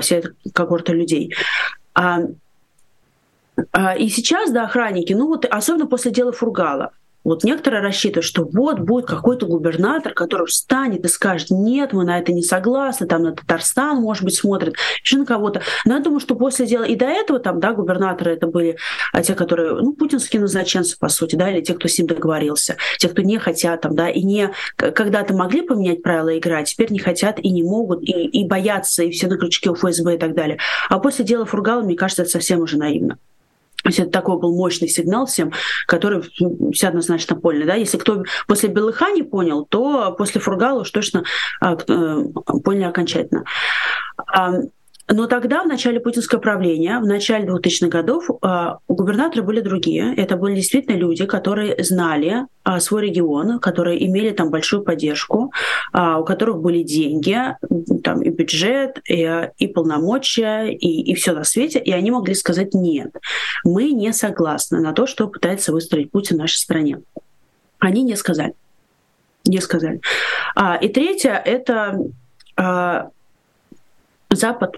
[0.00, 1.34] вся эта когорта людей.
[1.94, 2.20] А,
[3.98, 6.92] и сейчас, да, охранники, ну вот особенно после дела Фургала,
[7.24, 12.18] вот некоторые рассчитывают, что вот будет какой-то губернатор, который встанет и скажет, нет, мы на
[12.18, 15.62] это не согласны, там на Татарстан, может быть, смотрят, еще на кого-то.
[15.84, 18.76] Но я думаю, что после дела и до этого там, да, губернаторы это были
[19.12, 22.76] а те, которые, ну, путинские назначенцы, по сути, да, или те, кто с ним договорился,
[22.98, 26.90] те, кто не хотят там, да, и не когда-то могли поменять правила игры, а теперь
[26.90, 30.18] не хотят и не могут, и, и боятся, и все на крючке у ФСБ и
[30.18, 30.58] так далее.
[30.88, 33.18] А после дела Фургала, мне кажется, это совсем уже наивно.
[33.82, 35.52] То есть это такой был мощный сигнал всем,
[35.86, 36.22] который
[36.72, 37.64] все однозначно поняли.
[37.64, 37.74] Да?
[37.74, 41.24] Если кто после Белыха не понял, то после Фургала уж точно
[41.60, 42.24] а, э,
[42.64, 43.44] поняли окончательно.
[45.12, 50.14] Но тогда, в начале путинского правления, в начале 2000-х годов, а, губернаторы были другие.
[50.16, 55.52] Это были действительно люди, которые знали а, свой регион, которые имели там большую поддержку,
[55.92, 57.38] а, у которых были деньги,
[58.02, 62.72] там и бюджет, и, и полномочия, и, и все на свете, и они могли сказать
[62.72, 63.14] «нет,
[63.64, 67.02] мы не согласны на то, что пытается выстроить Путин в нашей стране».
[67.78, 68.54] Они не сказали.
[69.44, 70.00] Не сказали.
[70.80, 71.98] И третье— это
[74.30, 74.76] Запад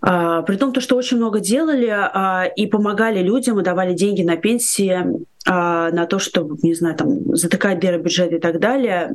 [0.00, 4.22] а, при том, то, что очень много делали а, и помогали людям, и давали деньги
[4.22, 9.14] на пенсии, а, на то, чтобы, не знаю, там, затыкать дыры бюджета и так далее,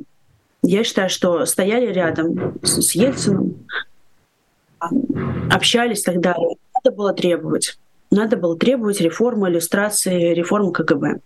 [0.62, 3.66] я считаю, что стояли рядом с, с Ельциным,
[5.50, 6.56] общались и так далее.
[6.74, 7.78] Надо было требовать.
[8.12, 11.20] Надо было требовать реформы иллюстрации, реформы КГБ.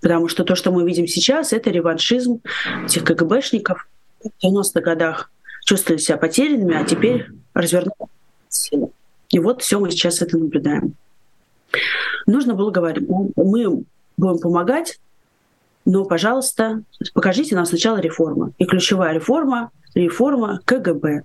[0.00, 2.40] Потому что то, что мы видим сейчас, это реваншизм
[2.84, 3.88] этих КГБшников
[4.22, 5.30] в 90-х годах
[5.64, 8.10] чувствовали себя потерянными, а теперь развернули
[8.48, 8.90] силы.
[9.30, 10.94] И вот все мы сейчас это наблюдаем.
[12.26, 13.84] Нужно было говорить, мы
[14.16, 15.00] будем помогать,
[15.84, 16.82] но, пожалуйста,
[17.14, 18.52] покажите нам сначала реформу.
[18.58, 21.22] И ключевая реформа— реформа КГБ.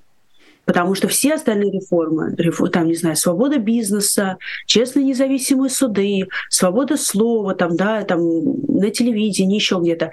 [0.65, 2.35] Потому что все остальные реформы,
[2.71, 8.21] там, не знаю, свобода бизнеса, честные независимые суды, свобода слова, там, да, там,
[8.67, 10.11] на телевидении, еще где-то,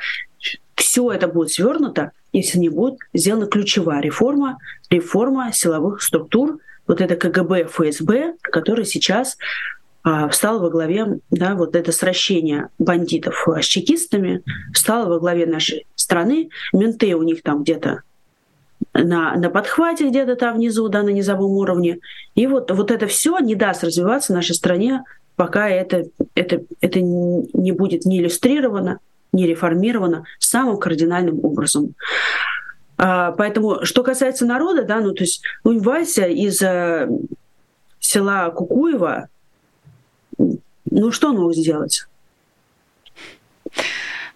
[0.74, 4.58] все это будет свернуто, если не будет сделана ключевая реформа,
[4.90, 9.36] реформа силовых структур, вот это КГБ, ФСБ, который сейчас
[10.02, 15.86] а, встал во главе, да, вот это сращение бандитов с чекистами, встал во главе нашей
[15.94, 16.48] страны.
[16.72, 18.02] Менты у них там где-то
[18.94, 21.98] на, на подхвате где-то там внизу, да, на низовом уровне.
[22.34, 25.04] И вот, вот это все не даст развиваться нашей стране,
[25.36, 29.00] пока это, это, это не будет не иллюстрировано,
[29.32, 31.94] не реформировано самым кардинальным образом.
[32.96, 37.08] А, поэтому, что касается народа, да, ну, то есть, ну, Вася из э,
[38.00, 39.28] села Кукуева,
[40.90, 42.06] ну, что он мог сделать?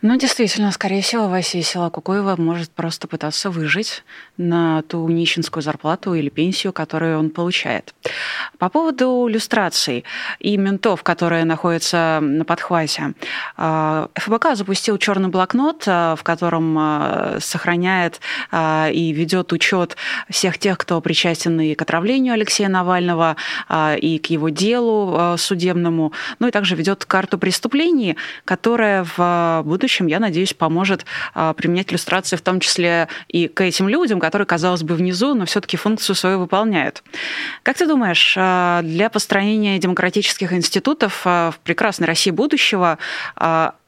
[0.05, 4.03] Ну, действительно, скорее всего, Вася Силакукоева может просто пытаться выжить
[4.37, 7.95] на ту нищенскую зарплату или пенсию, которую он получает.
[8.59, 10.03] По поводу иллюстраций
[10.41, 13.15] и ментов, которые находятся на подхвате.
[13.57, 18.21] А, ФБК запустил черный блокнот, а, в котором а, сохраняет
[18.53, 19.97] и ведет учет
[20.29, 23.37] всех тех, кто причастен и к отравлению Алексея Навального,
[23.99, 30.07] и к его делу судебному, ну и также ведет карту преступлений, которая в будущем будущем,
[30.07, 34.83] я надеюсь, поможет а, применять иллюстрации в том числе и к этим людям, которые, казалось
[34.83, 37.02] бы, внизу, но все-таки функцию свою выполняют.
[37.62, 42.98] Как ты думаешь, а, для построения демократических институтов а, в прекрасной России будущего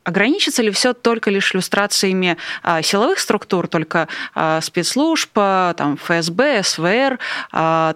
[0.04, 6.62] Ограничится ли все только лишь иллюстрациями а, силовых структур, только а, спецслужб, а, там, ФСБ,
[6.62, 7.18] СВР,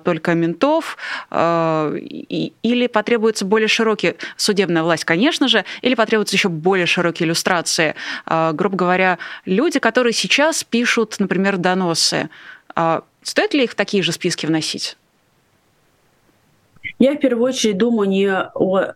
[0.05, 0.97] только ментов,
[1.31, 7.95] или потребуется более широкий, судебная власть, конечно же, или потребуются еще более широкие иллюстрации,
[8.27, 12.31] грубо говоря, люди, которые сейчас пишут, например, доносы,
[13.23, 14.97] стоит ли их в такие же списки вносить?
[16.99, 18.95] Я в первую очередь думаю не о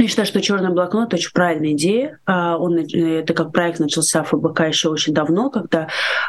[0.00, 2.20] я считаю, что черный блокнот очень правильная идея.
[2.24, 5.88] А, он, э, это как проект начался в ФБК еще очень давно, когда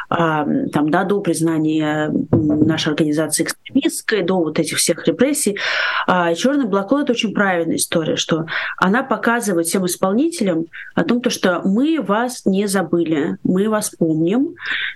[0.10, 5.60] а, там, да, до признания нашей организации экстремистской, до вот этих всех репрессий.
[6.08, 12.02] А, черный блокнот очень правильная история, что она показывает всем исполнителям о том, что мы
[12.02, 14.56] вас не забыли, мы вас помним.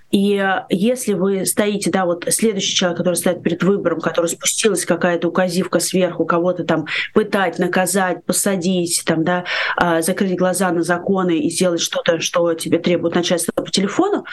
[0.09, 5.27] И если вы стоите, да, вот следующий человек, который стоит перед выбором, который спустилась какая-то
[5.27, 9.45] указивка сверху, кого-то там пытать, наказать, посадить, посадить, там, да,
[9.75, 14.25] а, закрыть глаза на законы и сделать что-то, что тебе требует начальство по телефону,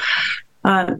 [0.62, 0.96] а,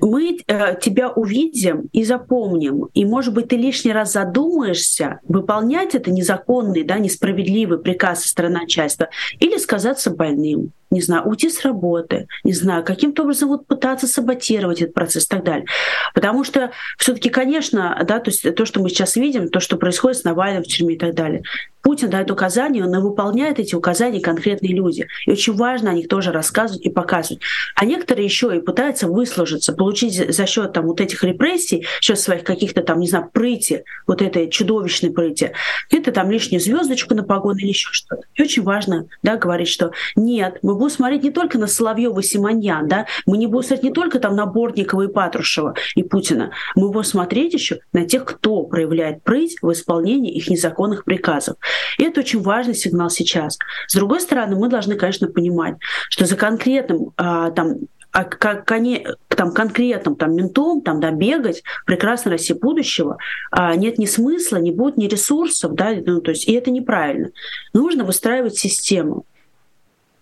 [0.00, 2.88] мы э, тебя увидим и запомним.
[2.94, 8.60] И, может быть, ты лишний раз задумаешься, выполнять это незаконный, да, несправедливый приказ со стороны
[8.60, 14.06] начальства или сказаться больным не знаю, уйти с работы, не знаю, каким-то образом вот пытаться
[14.06, 15.66] саботировать этот процесс и так далее.
[16.14, 20.18] Потому что все-таки, конечно, да, то есть то, что мы сейчас видим, то, что происходит
[20.18, 21.42] с Навальным в тюрьме и так далее,
[21.86, 25.06] Путин дает указания, но выполняет эти указания конкретные люди.
[25.24, 27.40] И очень важно о них тоже рассказывать и показывать.
[27.76, 32.42] А некоторые еще и пытаются выслужиться, получить за счет там вот этих репрессий, счет своих
[32.42, 35.52] каких-то там, не знаю, прыти, вот этой чудовищной прыти,
[35.92, 38.22] это там лишнюю звездочку на погоны или еще что-то.
[38.34, 42.22] И очень важно да, говорить, что нет, мы будем смотреть не только на Соловьева и
[42.22, 46.52] Симоньян, да, мы не будем смотреть не только там на Бортникова и Патрушева и Путина,
[46.74, 51.56] мы будем смотреть еще на тех, кто проявляет прыть в исполнении их незаконных приказов.
[51.98, 53.58] И это очень важный сигнал сейчас.
[53.88, 55.76] С другой стороны, мы должны, конечно, понимать,
[56.10, 57.76] что за конкретным а, там
[58.16, 63.18] а как они там конкретным там ментом там да бегать прекрасной России будущего
[63.50, 67.32] а, нет ни смысла, не будет ни ресурсов, да, ну, то есть и это неправильно.
[67.74, 69.26] Нужно выстраивать систему.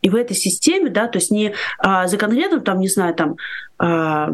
[0.05, 3.37] И в этой системе, да, то есть не а, за конкретным, там, не знаю, там,
[3.79, 4.29] а,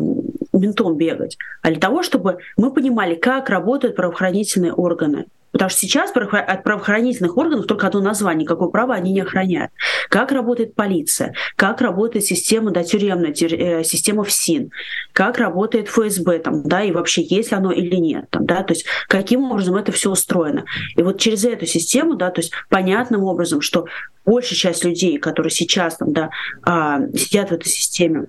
[0.52, 5.26] ментом бегать, а для того, чтобы мы понимали, как работают правоохранительные органы.
[5.52, 9.72] Потому что сейчас от правоохранительных органов только одно название, какое право они не охраняют.
[10.08, 14.70] Как работает полиция, как работает система да, тюремная, э, система ФСИН,
[15.12, 18.26] как работает ФСБ, там, да, и вообще есть оно или нет.
[18.30, 20.64] Там, да, то есть каким образом это все устроено.
[20.96, 23.86] И вот через эту систему, да, то есть понятным образом, что
[24.24, 26.30] большая часть людей, которые сейчас там, да,
[26.62, 28.26] а, сидят в этой системе,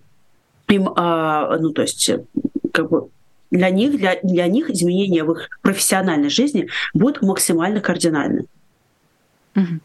[0.68, 2.12] им, а, ну, то есть,
[2.74, 3.10] как бы
[3.52, 8.46] для них, для, для них изменения в их профессиональной жизни будут максимально кардинальны.
[9.56, 9.80] Угу.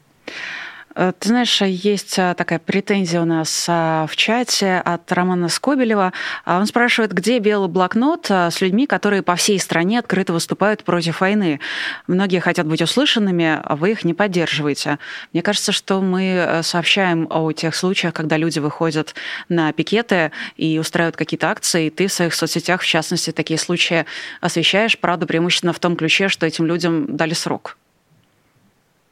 [0.97, 6.13] Э, ты знаешь, есть э, такая претензия у нас э, в чате от Романа Скобелева.
[6.47, 11.61] Он спрашивает, где белый блокнот с людьми, которые по всей стране открыто выступают против войны.
[12.07, 14.99] Многие хотят быть услышанными, а вы их не поддерживаете.
[15.33, 19.15] Мне кажется, что мы сообщаем о тех случаях, когда люди выходят
[19.49, 24.07] на пикеты и устраивают какие-то акции, и ты в своих соцсетях, в частности, такие случаи
[24.41, 27.77] освещаешь, правда, преимущественно в том ключе, что этим людям дали срок.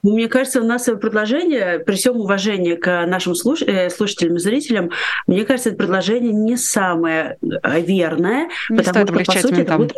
[0.05, 3.63] Мне кажется, у нас предложение, при всем уважении к нашим слуш...
[3.63, 4.91] Э, слушателям и зрителям,
[5.27, 9.97] мне кажется, это предложение не самое э, верное, не потому что, по сути, это будет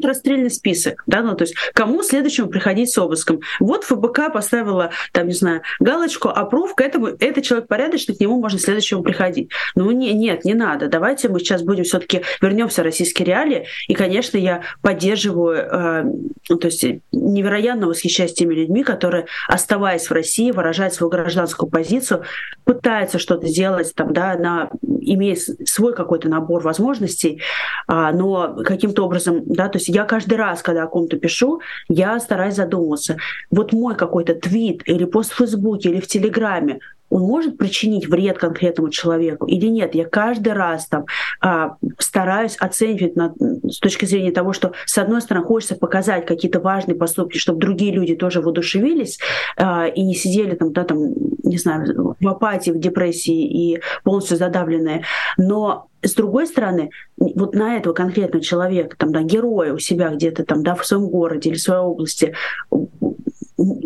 [0.00, 3.40] будет расстрельный список, да, ну то есть кому следующему приходить с обыском.
[3.60, 8.40] Вот ФБК поставила, там, не знаю, галочку, аппрув, к этому, этот человек порядочный, к нему
[8.40, 9.50] можно следующему приходить.
[9.74, 13.66] Ну не, нет, не надо, давайте мы сейчас будем все таки вернемся в российские реалии,
[13.88, 16.04] и, конечно, я поддерживаю, э,
[16.48, 22.24] ну, то есть невероятно восхищаюсь теми людьми, которые, оставаясь в России, выражают свою гражданскую позицию,
[22.64, 27.40] пытаются что-то сделать, там, да, на, имея свой какой-то набор возможностей,
[27.86, 32.18] а, но каким-то образом, да, то есть я каждый раз, когда о ком-то пишу, я
[32.20, 33.16] стараюсь задумываться.
[33.50, 38.38] Вот мой какой-то твит или пост в Фейсбуке или в Телеграме, он может причинить вред
[38.38, 39.94] конкретному человеку или нет.
[39.94, 41.06] Я каждый раз там
[41.40, 43.34] а, стараюсь оценивать на,
[43.68, 47.92] с точки зрения того, что с одной стороны хочется показать какие-то важные поступки, чтобы другие
[47.92, 49.18] люди тоже воодушевились
[49.56, 50.98] а, и не сидели там, да, там,
[51.42, 55.04] не знаю, в апатии, в депрессии и полностью задавленные.
[55.36, 60.44] Но с другой стороны, вот на этого конкретного человека, там, да, героя у себя где-то
[60.44, 62.34] там, да, в своем городе или в своей области,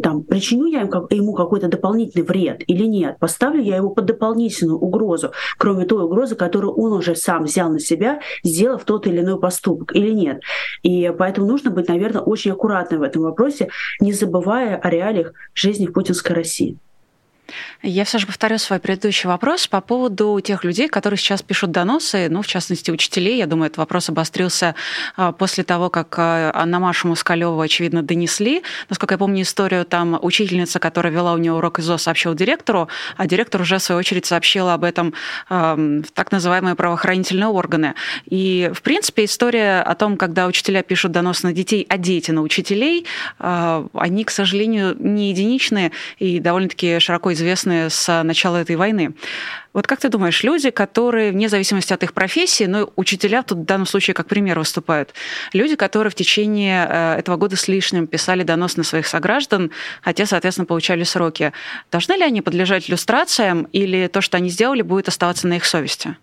[0.02, 5.32] там, причиню я ему какой-то дополнительный вред или нет, поставлю я его под дополнительную угрозу,
[5.58, 9.94] кроме той угрозы, которую он уже сам взял на себя, сделав тот или иной поступок
[9.94, 10.42] или нет.
[10.82, 13.68] И поэтому нужно быть, наверное, очень аккуратным в этом вопросе,
[14.00, 16.78] не забывая о реалиях жизни в путинской России.
[17.82, 22.28] Я все же повторю свой предыдущий вопрос по поводу тех людей, которые сейчас пишут доносы,
[22.30, 23.36] ну, в частности, учителей.
[23.38, 24.74] Я думаю, этот вопрос обострился
[25.16, 28.62] а, после того, как а, Анна Машу Москалеву, очевидно, донесли.
[28.88, 33.26] Насколько я помню историю, там учительница, которая вела у нее урок ИЗО, сообщила директору, а
[33.26, 35.14] директор уже, в свою очередь, сообщила об этом
[35.48, 37.94] в так называемые правоохранительные органы.
[38.26, 42.42] И, в принципе, история о том, когда учителя пишут донос на детей, а дети на
[42.42, 43.06] учителей,
[43.38, 49.14] а, они, к сожалению, не единичные и довольно-таки широко известны с начала этой войны.
[49.72, 53.64] Вот как ты думаешь, люди, которые, вне зависимости от их профессии, но учителя тут в
[53.64, 55.12] данном случае как пример выступают,
[55.52, 59.70] люди, которые в течение э, этого года с лишним писали донос на своих сограждан,
[60.14, 61.52] те, соответственно, получали сроки,
[61.90, 66.16] должны ли они подлежать иллюстрациям или то, что они сделали, будет оставаться на их совести?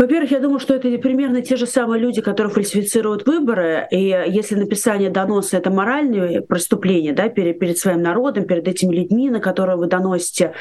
[0.00, 3.86] Во-первых, я думаю, что это примерно те же самые люди, которые фальсифицируют выборы.
[3.90, 9.28] И если написание доноса— это моральное преступление да, перед, перед своим народом, перед этими людьми,
[9.28, 10.54] на которые вы доносите,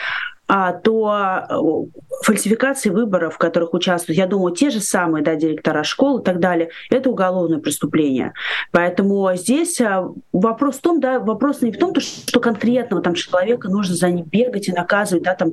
[0.83, 1.13] то
[1.47, 6.23] э, фальсификации выборов, в которых участвуют, я думаю, те же самые да, директора школ и
[6.23, 8.33] так далее, это уголовное преступление.
[8.71, 13.69] Поэтому здесь э, вопрос в том, да, вопрос не в том, что конкретного там человека
[13.69, 15.51] нужно за ним бегать и наказывать, да, там,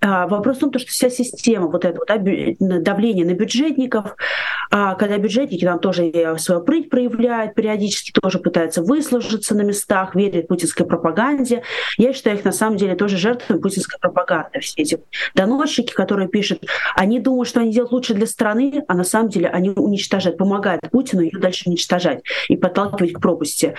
[0.00, 4.14] а вопрос в том, что вся система вот этого да, давления на бюджетников,
[4.70, 10.46] а когда бюджетники там тоже свою прыть проявляют, периодически тоже пытаются выслужиться на местах, верят
[10.46, 11.62] путинской пропаганде.
[11.98, 14.98] Я считаю их на самом деле тоже жертвами путинской пропаганды пропаганда, все эти
[15.34, 16.64] доносчики, которые пишут,
[16.94, 20.82] они думают, что они делают лучше для страны, а на самом деле они уничтожают, помогают
[20.90, 23.74] Путину ее дальше уничтожать и подталкивать к пропасти.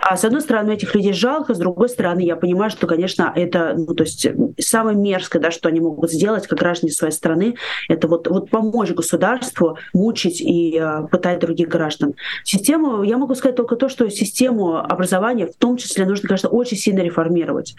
[0.00, 3.74] А с одной стороны, этих людей жалко, с другой стороны, я понимаю, что, конечно, это
[3.76, 4.26] ну, то есть
[4.58, 7.56] самое мерзкое, да, что они могут сделать, как граждане своей страны,
[7.88, 12.14] это вот, вот помочь государству мучить и э, пытать других граждан.
[12.44, 16.76] Систему, я могу сказать только то, что систему образования в том числе нужно, конечно, очень
[16.76, 17.74] сильно реформировать.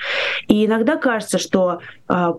[0.47, 1.79] И иногда кажется, что
[2.17, 2.33] а,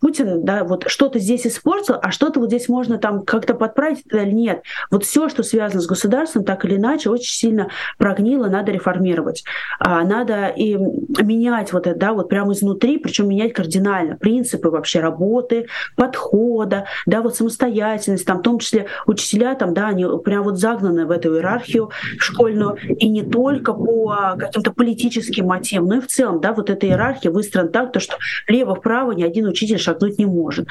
[0.00, 4.30] Путин, да, вот что-то здесь испортил, а что-то вот здесь можно там как-то подправить или
[4.30, 4.62] нет.
[4.90, 7.68] Вот все, что связано с государством, так или иначе, очень сильно
[7.98, 9.44] прогнило, надо реформировать.
[9.80, 15.00] А, надо и менять вот это, да, вот прямо изнутри, причем менять кардинально принципы вообще
[15.00, 20.58] работы, подхода, да, вот самостоятельность, там, в том числе учителя, там, да, они прям вот
[20.58, 26.06] загнаны в эту иерархию школьную, и не только по каким-то политическим мотивам, но и в
[26.06, 30.26] целом, да, вот эта иерархия выстроена так, то, что влево-вправо ни один учитель шагнуть не
[30.26, 30.68] может.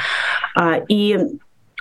[0.55, 1.17] А, и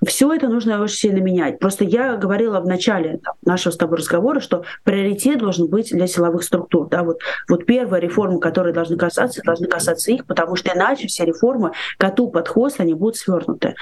[0.05, 1.59] все это нужно очень сильно менять.
[1.59, 6.43] Просто я говорила в начале нашего с тобой разговора, что приоритет должен быть для силовых
[6.43, 6.89] структур.
[6.89, 7.03] Да?
[7.03, 11.73] Вот, вот первая реформа, которая должны касаться, должны касаться их, потому что иначе все реформы
[11.99, 13.75] коту под хвост, они будут свернуты.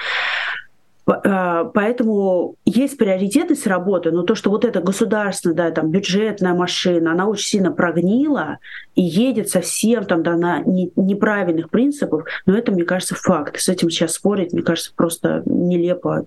[1.07, 7.11] А, поэтому есть приоритетность работы, но то, что вот эта государственная, да, там, бюджетная машина,
[7.11, 8.57] она очень сильно прогнила
[8.95, 13.59] и едет совсем там, да, на неправильных принципах, но это, мне кажется, факт.
[13.59, 16.25] С этим сейчас спорить, мне кажется, просто нелепо.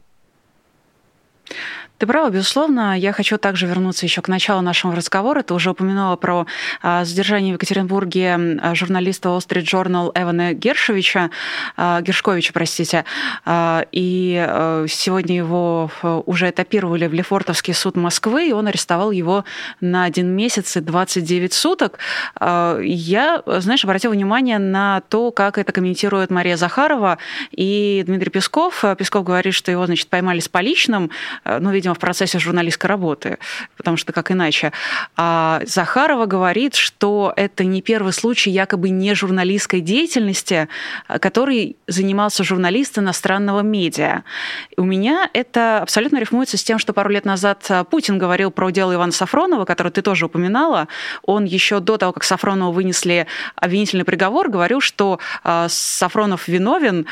[1.99, 2.96] Ты права, безусловно.
[2.96, 5.42] Я хочу также вернуться еще к началу нашего разговора.
[5.42, 6.46] Ты уже упомянула про
[6.80, 11.30] а, задержание в Екатеринбурге журналиста Wall Street Journal Эвана Гершевича,
[11.76, 13.05] а, Гершковича, простите.
[13.44, 15.90] А, и сегодня его
[16.26, 19.44] уже этапировали в Лефортовский суд Москвы, и он арестовал его
[19.80, 21.99] на один месяц и 29 суток.
[22.40, 27.18] Я, знаешь, обратила внимание на то, как это комментирует Мария Захарова
[27.51, 28.84] и Дмитрий Песков.
[28.96, 31.11] Песков говорит, что его, значит, поймали с поличным,
[31.44, 33.39] ну, видимо, видимо, в процессе журналистской работы,
[33.76, 34.72] потому что как иначе.
[35.16, 40.68] А Захарова говорит, что это не первый случай якобы не журналистской деятельности,
[41.09, 44.22] который занимался журналист иностранного медиа.
[44.76, 48.95] У меня это абсолютно рифмуется с тем, что пару лет назад Путин говорил про дело
[48.95, 50.89] Ивана Сафронова, которое ты тоже упоминала.
[51.22, 53.26] Он еще до того, как Сафронову вынесли
[53.57, 57.07] обвинительный приговор, говорил, что а, Сафронов виновен,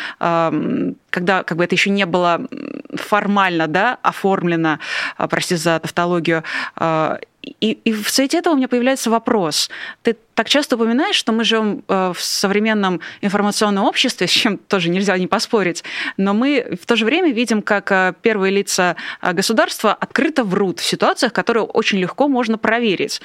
[1.11, 2.47] когда как бы это еще не было
[2.95, 4.79] формально да, оформлено,
[5.17, 6.45] а, прости за тавтологию,
[6.77, 7.19] а,
[7.61, 9.71] и, и в свете этого у меня появляется вопрос.
[10.03, 14.91] Ты так часто упоминаешь, что мы живем э, в современном информационном обществе, с чем тоже
[14.91, 15.85] нельзя не поспорить,
[16.17, 20.81] но мы в то же время видим, как э, первые лица э, государства открыто врут
[20.81, 23.21] в ситуациях, которые очень легко можно проверить.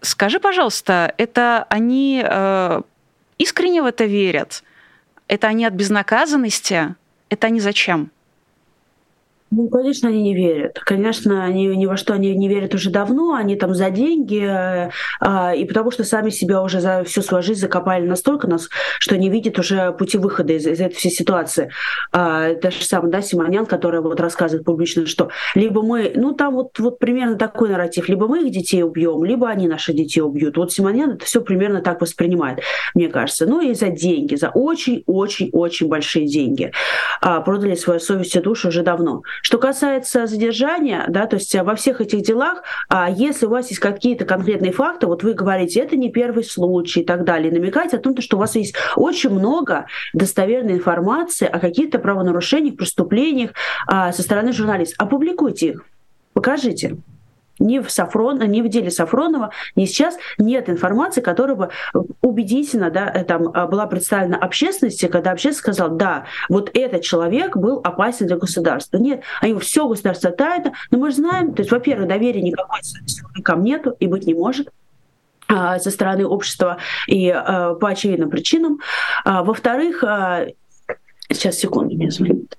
[0.00, 2.24] Скажи, пожалуйста, это они
[3.38, 4.62] искренне в это верят?
[5.28, 6.94] Это они от безнаказанности?
[7.28, 8.10] Это они зачем?
[9.56, 10.80] Ну, конечно, они не верят.
[10.80, 14.90] Конечно, они ни во что они не верят уже давно, они там за деньги,
[15.20, 19.16] а, и потому что сами себя уже за всю свою жизнь закопали настолько нас, что
[19.16, 21.70] не видят уже пути выхода из, из этой всей ситуации.
[22.10, 26.54] А, та же самая, да, Симонян, которая вот рассказывает публично, что либо мы, ну там
[26.54, 30.56] вот, вот примерно такой нарратив, либо мы их детей убьем, либо они наших детей убьют.
[30.56, 32.58] Вот Симонян это все примерно так воспринимает,
[32.94, 33.46] мне кажется.
[33.46, 36.72] Ну и за деньги, за очень-очень-очень большие деньги.
[37.20, 39.22] А, продали свою совесть и душу уже давно.
[39.44, 43.78] Что касается задержания, да, то есть во всех этих делах, а если у вас есть
[43.78, 48.00] какие-то конкретные факты, вот вы говорите, это не первый случай и так далее, намекаете о
[48.00, 49.84] том, что у вас есть очень много
[50.14, 53.50] достоверной информации о каких-то правонарушениях, преступлениях
[53.86, 54.96] а, со стороны журналистов.
[54.98, 55.84] Опубликуйте их,
[56.32, 56.96] покажите
[57.58, 61.70] ни в, Сафрон, ни в деле Сафронова, ни сейчас нет информации, которая бы
[62.20, 67.56] убедительно да, э, там, а, была представлена общественности, когда общественность сказала, да, вот этот человек
[67.56, 68.98] был опасен для государства.
[68.98, 73.62] Нет, они все государство тайно, но мы же знаем, то есть, во-первых, доверия никакой силовикам
[73.62, 74.70] нету и быть не может
[75.48, 78.80] а, со стороны общества и а, по очевидным причинам.
[79.24, 80.02] Во-вторых,
[81.30, 82.56] сейчас секунду, мне звонит.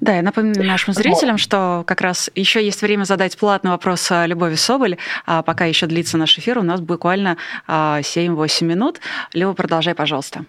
[0.00, 1.40] Да, я напомню нашим зрителям, вот.
[1.40, 4.96] что как раз еще есть время задать платный вопрос Любови Соболь.
[5.26, 7.36] А пока еще длится наш эфир, у нас буквально
[7.68, 9.00] 7-8 минут.
[9.34, 10.44] Люба, продолжай, пожалуйста.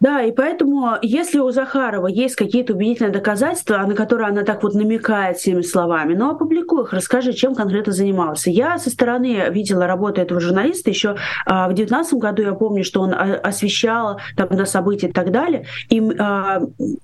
[0.00, 4.72] Да, и поэтому, если у Захарова есть какие-то убедительные доказательства, на которые она так вот
[4.74, 8.48] намекает всеми словами, ну, опубликуй их, расскажи, чем конкретно занимался.
[8.48, 13.02] Я со стороны видела работу этого журналиста еще а, в 2019 году, я помню, что
[13.02, 15.66] он а, освещал там на события и так далее.
[15.90, 16.62] И а,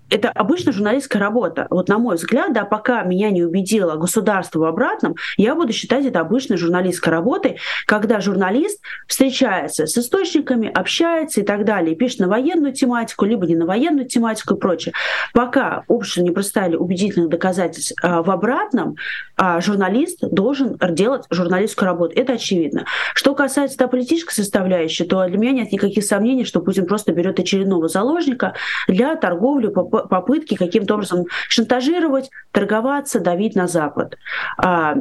[0.09, 1.67] это обычно журналистская работа.
[1.69, 6.07] Вот на мой взгляд, да, пока меня не убедило государство в обратном, я буду считать
[6.07, 12.29] это обычной журналистской работой, когда журналист встречается с источниками, общается и так далее, пишет на
[12.29, 14.95] военную тему, тематику, либо не на военную тематику и прочее.
[15.33, 18.97] Пока общество не представили убедительных доказательств а, в обратном,
[19.37, 22.15] а, журналист должен делать журналистскую работу.
[22.17, 22.85] Это очевидно.
[23.15, 27.41] Что касается да, политической составляющей, то для меня нет никаких сомнений, что Путин просто берет
[27.41, 28.55] очередного заложника
[28.87, 34.17] для торговли, попытки каким-то образом шантажировать, торговаться, давить на Запад.
[34.59, 34.95] А,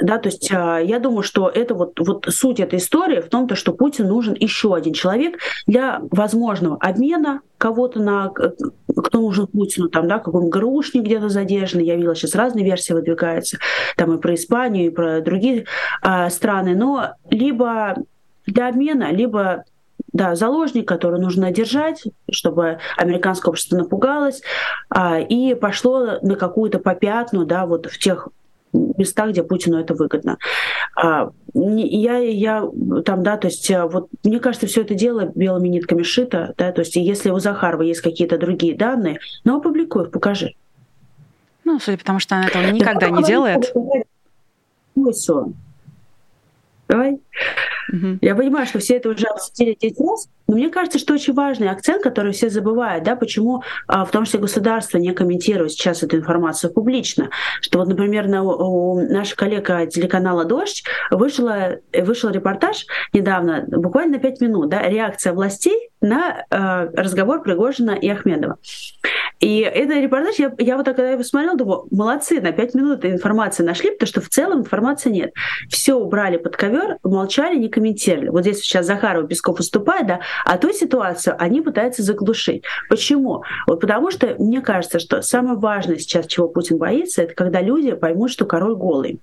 [0.00, 3.48] да, то есть а, я думаю, что это вот, вот суть этой истории в том,
[3.48, 9.88] то, что Путин нужен еще один человек для возможного обмена кого-то на кто нужен Путину,
[9.88, 13.58] там, да, какой-нибудь ГРУшник где-то задержанный, я видела, сейчас разные версии выдвигаются,
[13.96, 15.64] там и про Испанию, и про другие
[16.02, 17.96] а, страны, но либо
[18.46, 19.64] для обмена, либо
[20.12, 24.42] да, заложник, который нужно держать, чтобы американское общество напугалось
[24.88, 28.28] а, и пошло на какую-то попятну, да, вот в тех
[28.72, 30.38] местах, где Путину это выгодно.
[30.94, 32.68] А, я, я
[33.04, 36.72] там, да, то есть а, вот мне кажется, все это дело белыми нитками шито, да,
[36.72, 40.54] то есть если у Захарова есть какие-то другие данные, ну опубликуй покажи.
[41.64, 43.72] Ну, судя по тому, что она этого никогда не делает.
[46.88, 47.18] Давай.
[48.20, 51.68] Я понимаю, что все это уже обсудили 10 раз, но мне кажется, что очень важный
[51.68, 56.16] акцент, который все забывают, да, почему а, в том числе государство не комментирует сейчас эту
[56.16, 57.30] информацию публично.
[57.60, 64.18] Что вот, например, на, у наша коллега телеканала «Дождь» вышла, вышел репортаж недавно, буквально на
[64.18, 68.58] 5 минут, да, реакция властей на э, разговор Пригожина и Ахмедова.
[69.40, 73.62] И этот репортаж, я, я вот когда его смотрела, думаю, молодцы, на 5 минут информации
[73.62, 75.32] нашли, потому что в целом информации нет.
[75.68, 78.30] Все убрали под ковер, молчали, не комментировали.
[78.30, 82.64] Вот здесь сейчас Захаров Песков выступает, да, а ту ситуацию они пытаются заглушить.
[82.88, 83.42] Почему?
[83.66, 87.92] Вот потому что мне кажется, что самое важное сейчас, чего Путин боится, это когда люди
[87.92, 89.20] поймут, что король голый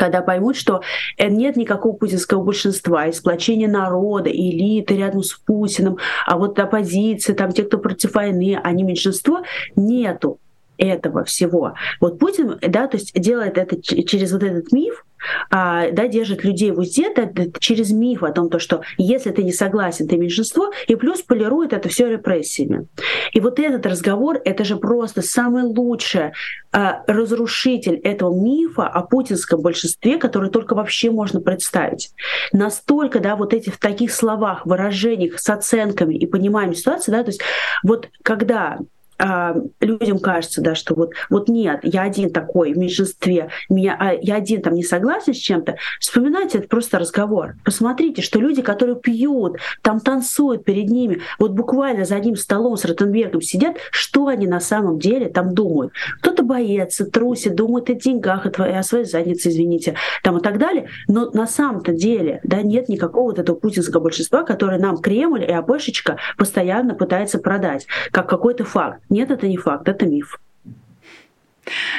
[0.00, 0.80] когда поймут, что
[1.18, 7.36] э, нет никакого путинского большинства, и сплочения народа, элиты рядом с Путиным, а вот оппозиция,
[7.36, 9.42] там те, кто против войны, они меньшинство,
[9.76, 10.38] нету
[10.80, 11.74] этого всего.
[12.00, 15.04] Вот Путин, да, то есть делает это через вот этот миф,
[15.50, 17.28] а, да, держит людей в узде да,
[17.58, 21.72] через миф о том, то, что если ты не согласен, ты меньшинство, и плюс полирует
[21.72, 22.86] это все репрессиями.
[23.32, 26.32] И вот этот разговор, это же просто самый лучший
[26.72, 32.12] а, разрушитель этого мифа о путинском большинстве, который только вообще можно представить.
[32.52, 37.30] Настолько, да, вот эти в таких словах, выражениях, с оценками и пониманием ситуации, да, то
[37.30, 37.42] есть
[37.82, 38.78] вот когда
[39.22, 44.12] э, людям кажется, да, что вот, вот нет, я один такой в меньшинстве, меня, а
[44.12, 47.54] я один там не согласен с чем-то, вспоминайте, это просто разговор.
[47.64, 52.84] Посмотрите, что люди, которые пьют, там танцуют перед ними, вот буквально за одним столом с
[52.84, 55.92] Ротенбергом сидят, что они на самом деле там думают.
[56.20, 60.58] Кто-то боится, трусит, думает о деньгах, о, твоей, о своей заднице, извините, там и так
[60.58, 60.88] далее.
[61.08, 65.52] Но на самом-то деле да, нет никакого вот этого путинского большинства, которое нам Кремль и
[65.52, 69.02] АБшечка постоянно пытается продать, как какой-то факт.
[69.10, 70.40] Нет, это не факт, это миф.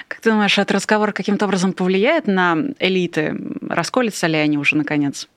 [0.08, 3.38] Как ты думаешь, этот разговор каким-то образом повлияет на элиты?
[3.70, 5.30] Расколятся ли они уже наконец?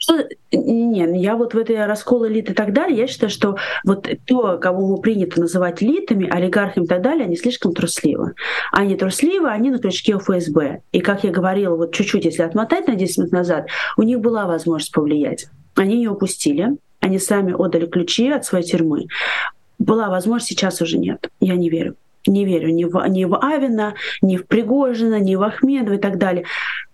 [0.00, 4.08] Что, не, я вот в этой раскол элит и так далее, я считаю, что вот
[4.26, 8.34] то, кого мы принято называть элитами, олигархами и так далее, они слишком трусливы.
[8.70, 10.82] Они трусливы, они на крючке у ФСБ.
[10.92, 14.46] И, как я говорила, вот чуть-чуть, если отмотать на 10 минут назад, у них была
[14.46, 15.48] возможность повлиять.
[15.74, 19.06] Они не упустили, они сами отдали ключи от своей тюрьмы.
[19.78, 21.30] Была возможность, сейчас уже нет.
[21.40, 21.96] Я не верю.
[22.26, 26.18] Не верю ни в, ни в Авина, ни в Пригожина, ни в Ахмедова и так
[26.18, 26.44] далее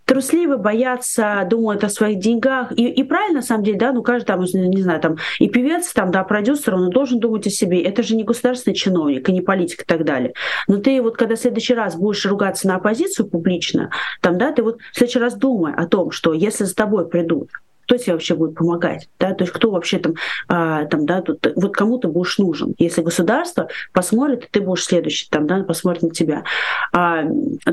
[0.04, 2.72] трусливы, боятся, думают о своих деньгах.
[2.76, 5.92] И, и правильно, на самом деле, да, ну каждый там, не знаю, там и певец,
[5.92, 7.82] там, да, продюсер, он должен думать о себе.
[7.82, 10.34] Это же не государственный чиновник, и не политик и так далее.
[10.68, 14.62] Но ты вот, когда в следующий раз будешь ругаться на оппозицию публично, там, да, ты
[14.62, 17.50] вот в следующий раз думай о том, что если за тобой придут
[17.84, 20.14] кто тебе вообще будет помогать, да, то есть кто вообще там,
[20.48, 22.74] а, там, да, тут, вот кому ты будешь нужен.
[22.78, 26.44] Если государство посмотрит, ты будешь следующий, там, да, посмотрит на тебя.
[26.92, 27.24] А,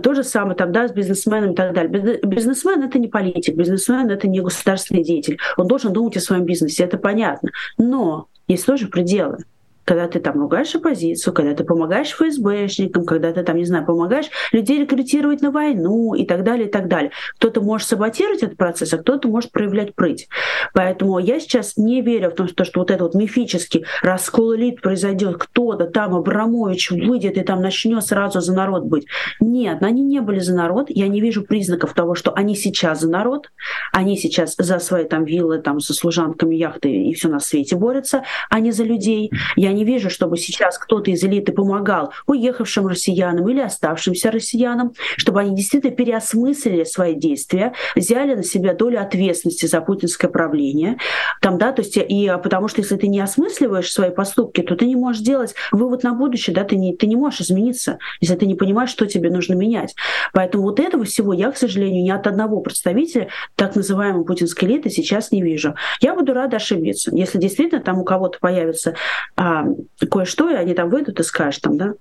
[0.01, 2.20] то же самое там, да, с бизнесменом и так далее.
[2.24, 5.39] Бизнесмен— это не политик, бизнесмен— это не государственный деятель.
[5.57, 7.49] Он должен думать о своем бизнесе, это понятно.
[7.78, 9.45] Но есть тоже пределы
[9.86, 14.30] когда ты там ругаешь оппозицию, когда ты помогаешь ФСБшникам, когда ты там, не знаю, помогаешь
[14.52, 17.12] людей рекрутировать на войну и так далее, и так далее.
[17.36, 20.28] Кто-то может саботировать этот процесс, а кто-то может проявлять прыть.
[20.74, 24.82] Поэтому я сейчас не верю в том, что, что вот этот вот мифический раскол элит
[24.82, 29.08] произойдет, кто-то там, Абрамович, выйдет и там начнет сразу за народ быть.
[29.40, 30.88] Нет, они не были за народ.
[30.90, 33.52] Я не вижу признаков того, что они сейчас за народ,
[33.92, 38.24] они сейчас за свои там виллы, там со служанками, яхты и все на свете борются,
[38.50, 39.32] а не за людей.
[39.56, 44.94] Я я не вижу, чтобы сейчас кто-то из элиты помогал уехавшим россиянам или оставшимся россиянам,
[45.18, 50.98] чтобы они действительно переосмыслили свои действия, взяли на себя долю ответственности за путинское правление.
[51.42, 54.86] Там, да, то есть, и потому что если ты не осмысливаешь свои поступки, то ты
[54.86, 58.46] не можешь делать вывод на будущее, да, ты не, ты не можешь измениться, если ты
[58.46, 59.96] не понимаешь, что тебе нужно менять.
[60.32, 64.92] Поэтому вот этого всего я, к сожалению, ни от одного представителя так называемой путинской элиты
[64.92, 65.74] сейчас не вижу.
[66.02, 68.94] Я буду рада ошибиться, если действительно там у кого-то появится
[69.36, 69.61] а,
[70.09, 71.93] кое-что, и они там выйдут и скажут там, да,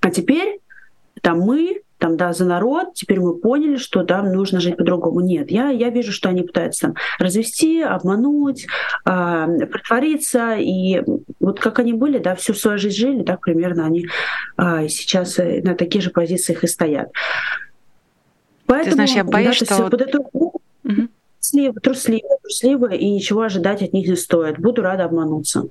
[0.00, 0.60] а теперь
[1.20, 5.20] там мы, там, да, за народ, теперь мы поняли, что там нужно жить по-другому.
[5.20, 8.66] Нет, я, я вижу, что они пытаются там развести, обмануть,
[9.06, 11.02] э, притвориться, и
[11.38, 14.06] вот как они были, да, всю свою жизнь жили, так примерно они
[14.58, 17.12] э, сейчас на таких же позициях и стоят.
[18.66, 19.82] Поэтому, Ты знаешь, я боюсь, да, что...
[19.84, 20.22] Вот эту...
[20.32, 21.08] Угу.
[21.40, 24.58] Трусливо, трусливо, трусливо, и ничего ожидать от них не стоит.
[24.58, 25.68] Буду рада обмануться.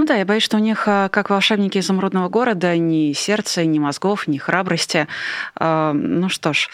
[0.00, 3.78] Ну да, я боюсь, что у них, а, как волшебники изумрудного города, ни сердца, ни
[3.78, 5.06] мозгов, ни храбрости.
[5.56, 6.70] А, ну что ж,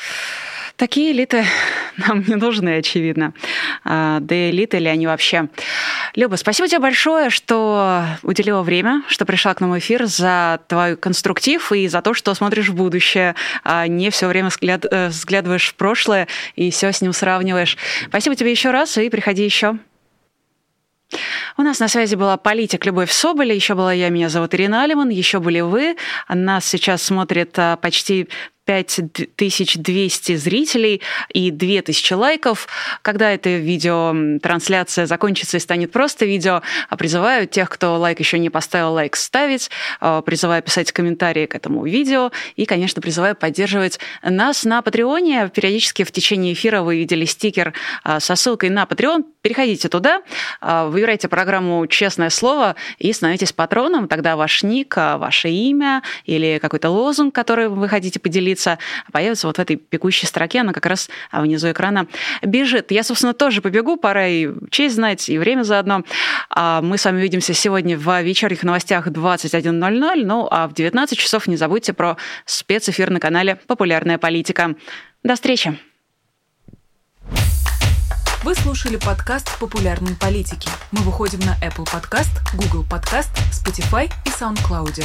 [0.76, 1.44] Такие элиты
[1.96, 3.34] нам не нужны, очевидно.
[3.82, 5.48] А, да и элиты ли они вообще?
[6.14, 10.96] Люба, спасибо тебе большое, что уделила время, что пришла к нам в эфир, за твой
[10.96, 15.70] конструктив и за то, что смотришь в будущее, а не все время взгляд, э, взглядываешь
[15.70, 17.76] в прошлое и все с ним сравниваешь.
[18.06, 19.78] Спасибо тебе еще раз и приходи еще.
[21.56, 25.08] У нас на связи была политик Любовь Соболя, еще была я, меня зовут Ирина Алиман,
[25.08, 25.96] еще были вы.
[26.28, 28.28] Нас сейчас смотрит а, почти
[28.66, 31.00] 5200 зрителей
[31.32, 32.66] и 2000 лайков.
[33.02, 36.62] Когда эта видеотрансляция закончится и станет просто видео,
[36.98, 41.86] призываю тех, кто лайк еще не поставил, лайк ставить, а, призываю писать комментарии к этому
[41.86, 45.48] видео и, конечно, призываю поддерживать нас на Патреоне.
[45.54, 49.24] Периодически в течение эфира вы видели стикер а, со ссылкой на Patreon.
[49.42, 50.22] Переходите туда,
[50.60, 54.08] а, выбирайте программу «Честное слово» и становитесь патроном.
[54.08, 58.78] Тогда ваш ник, ваше имя или какой-то лозунг, который вы хотите поделиться, появится,
[59.12, 62.06] появится вот в этой бегущей строке, она как раз внизу экрана
[62.42, 62.90] бежит.
[62.90, 66.02] Я, собственно, тоже побегу, пора и честь знать, и время заодно.
[66.50, 71.46] А мы с вами увидимся сегодня в вечерних новостях 21.00, ну а в 19 часов
[71.46, 74.74] не забудьте про спецэфир на канале «Популярная политика».
[75.22, 75.78] До встречи!
[78.44, 80.68] Вы слушали подкаст «Популярной политики».
[80.92, 85.04] Мы выходим на Apple Podcast, Google Podcast, Spotify и SoundCloud.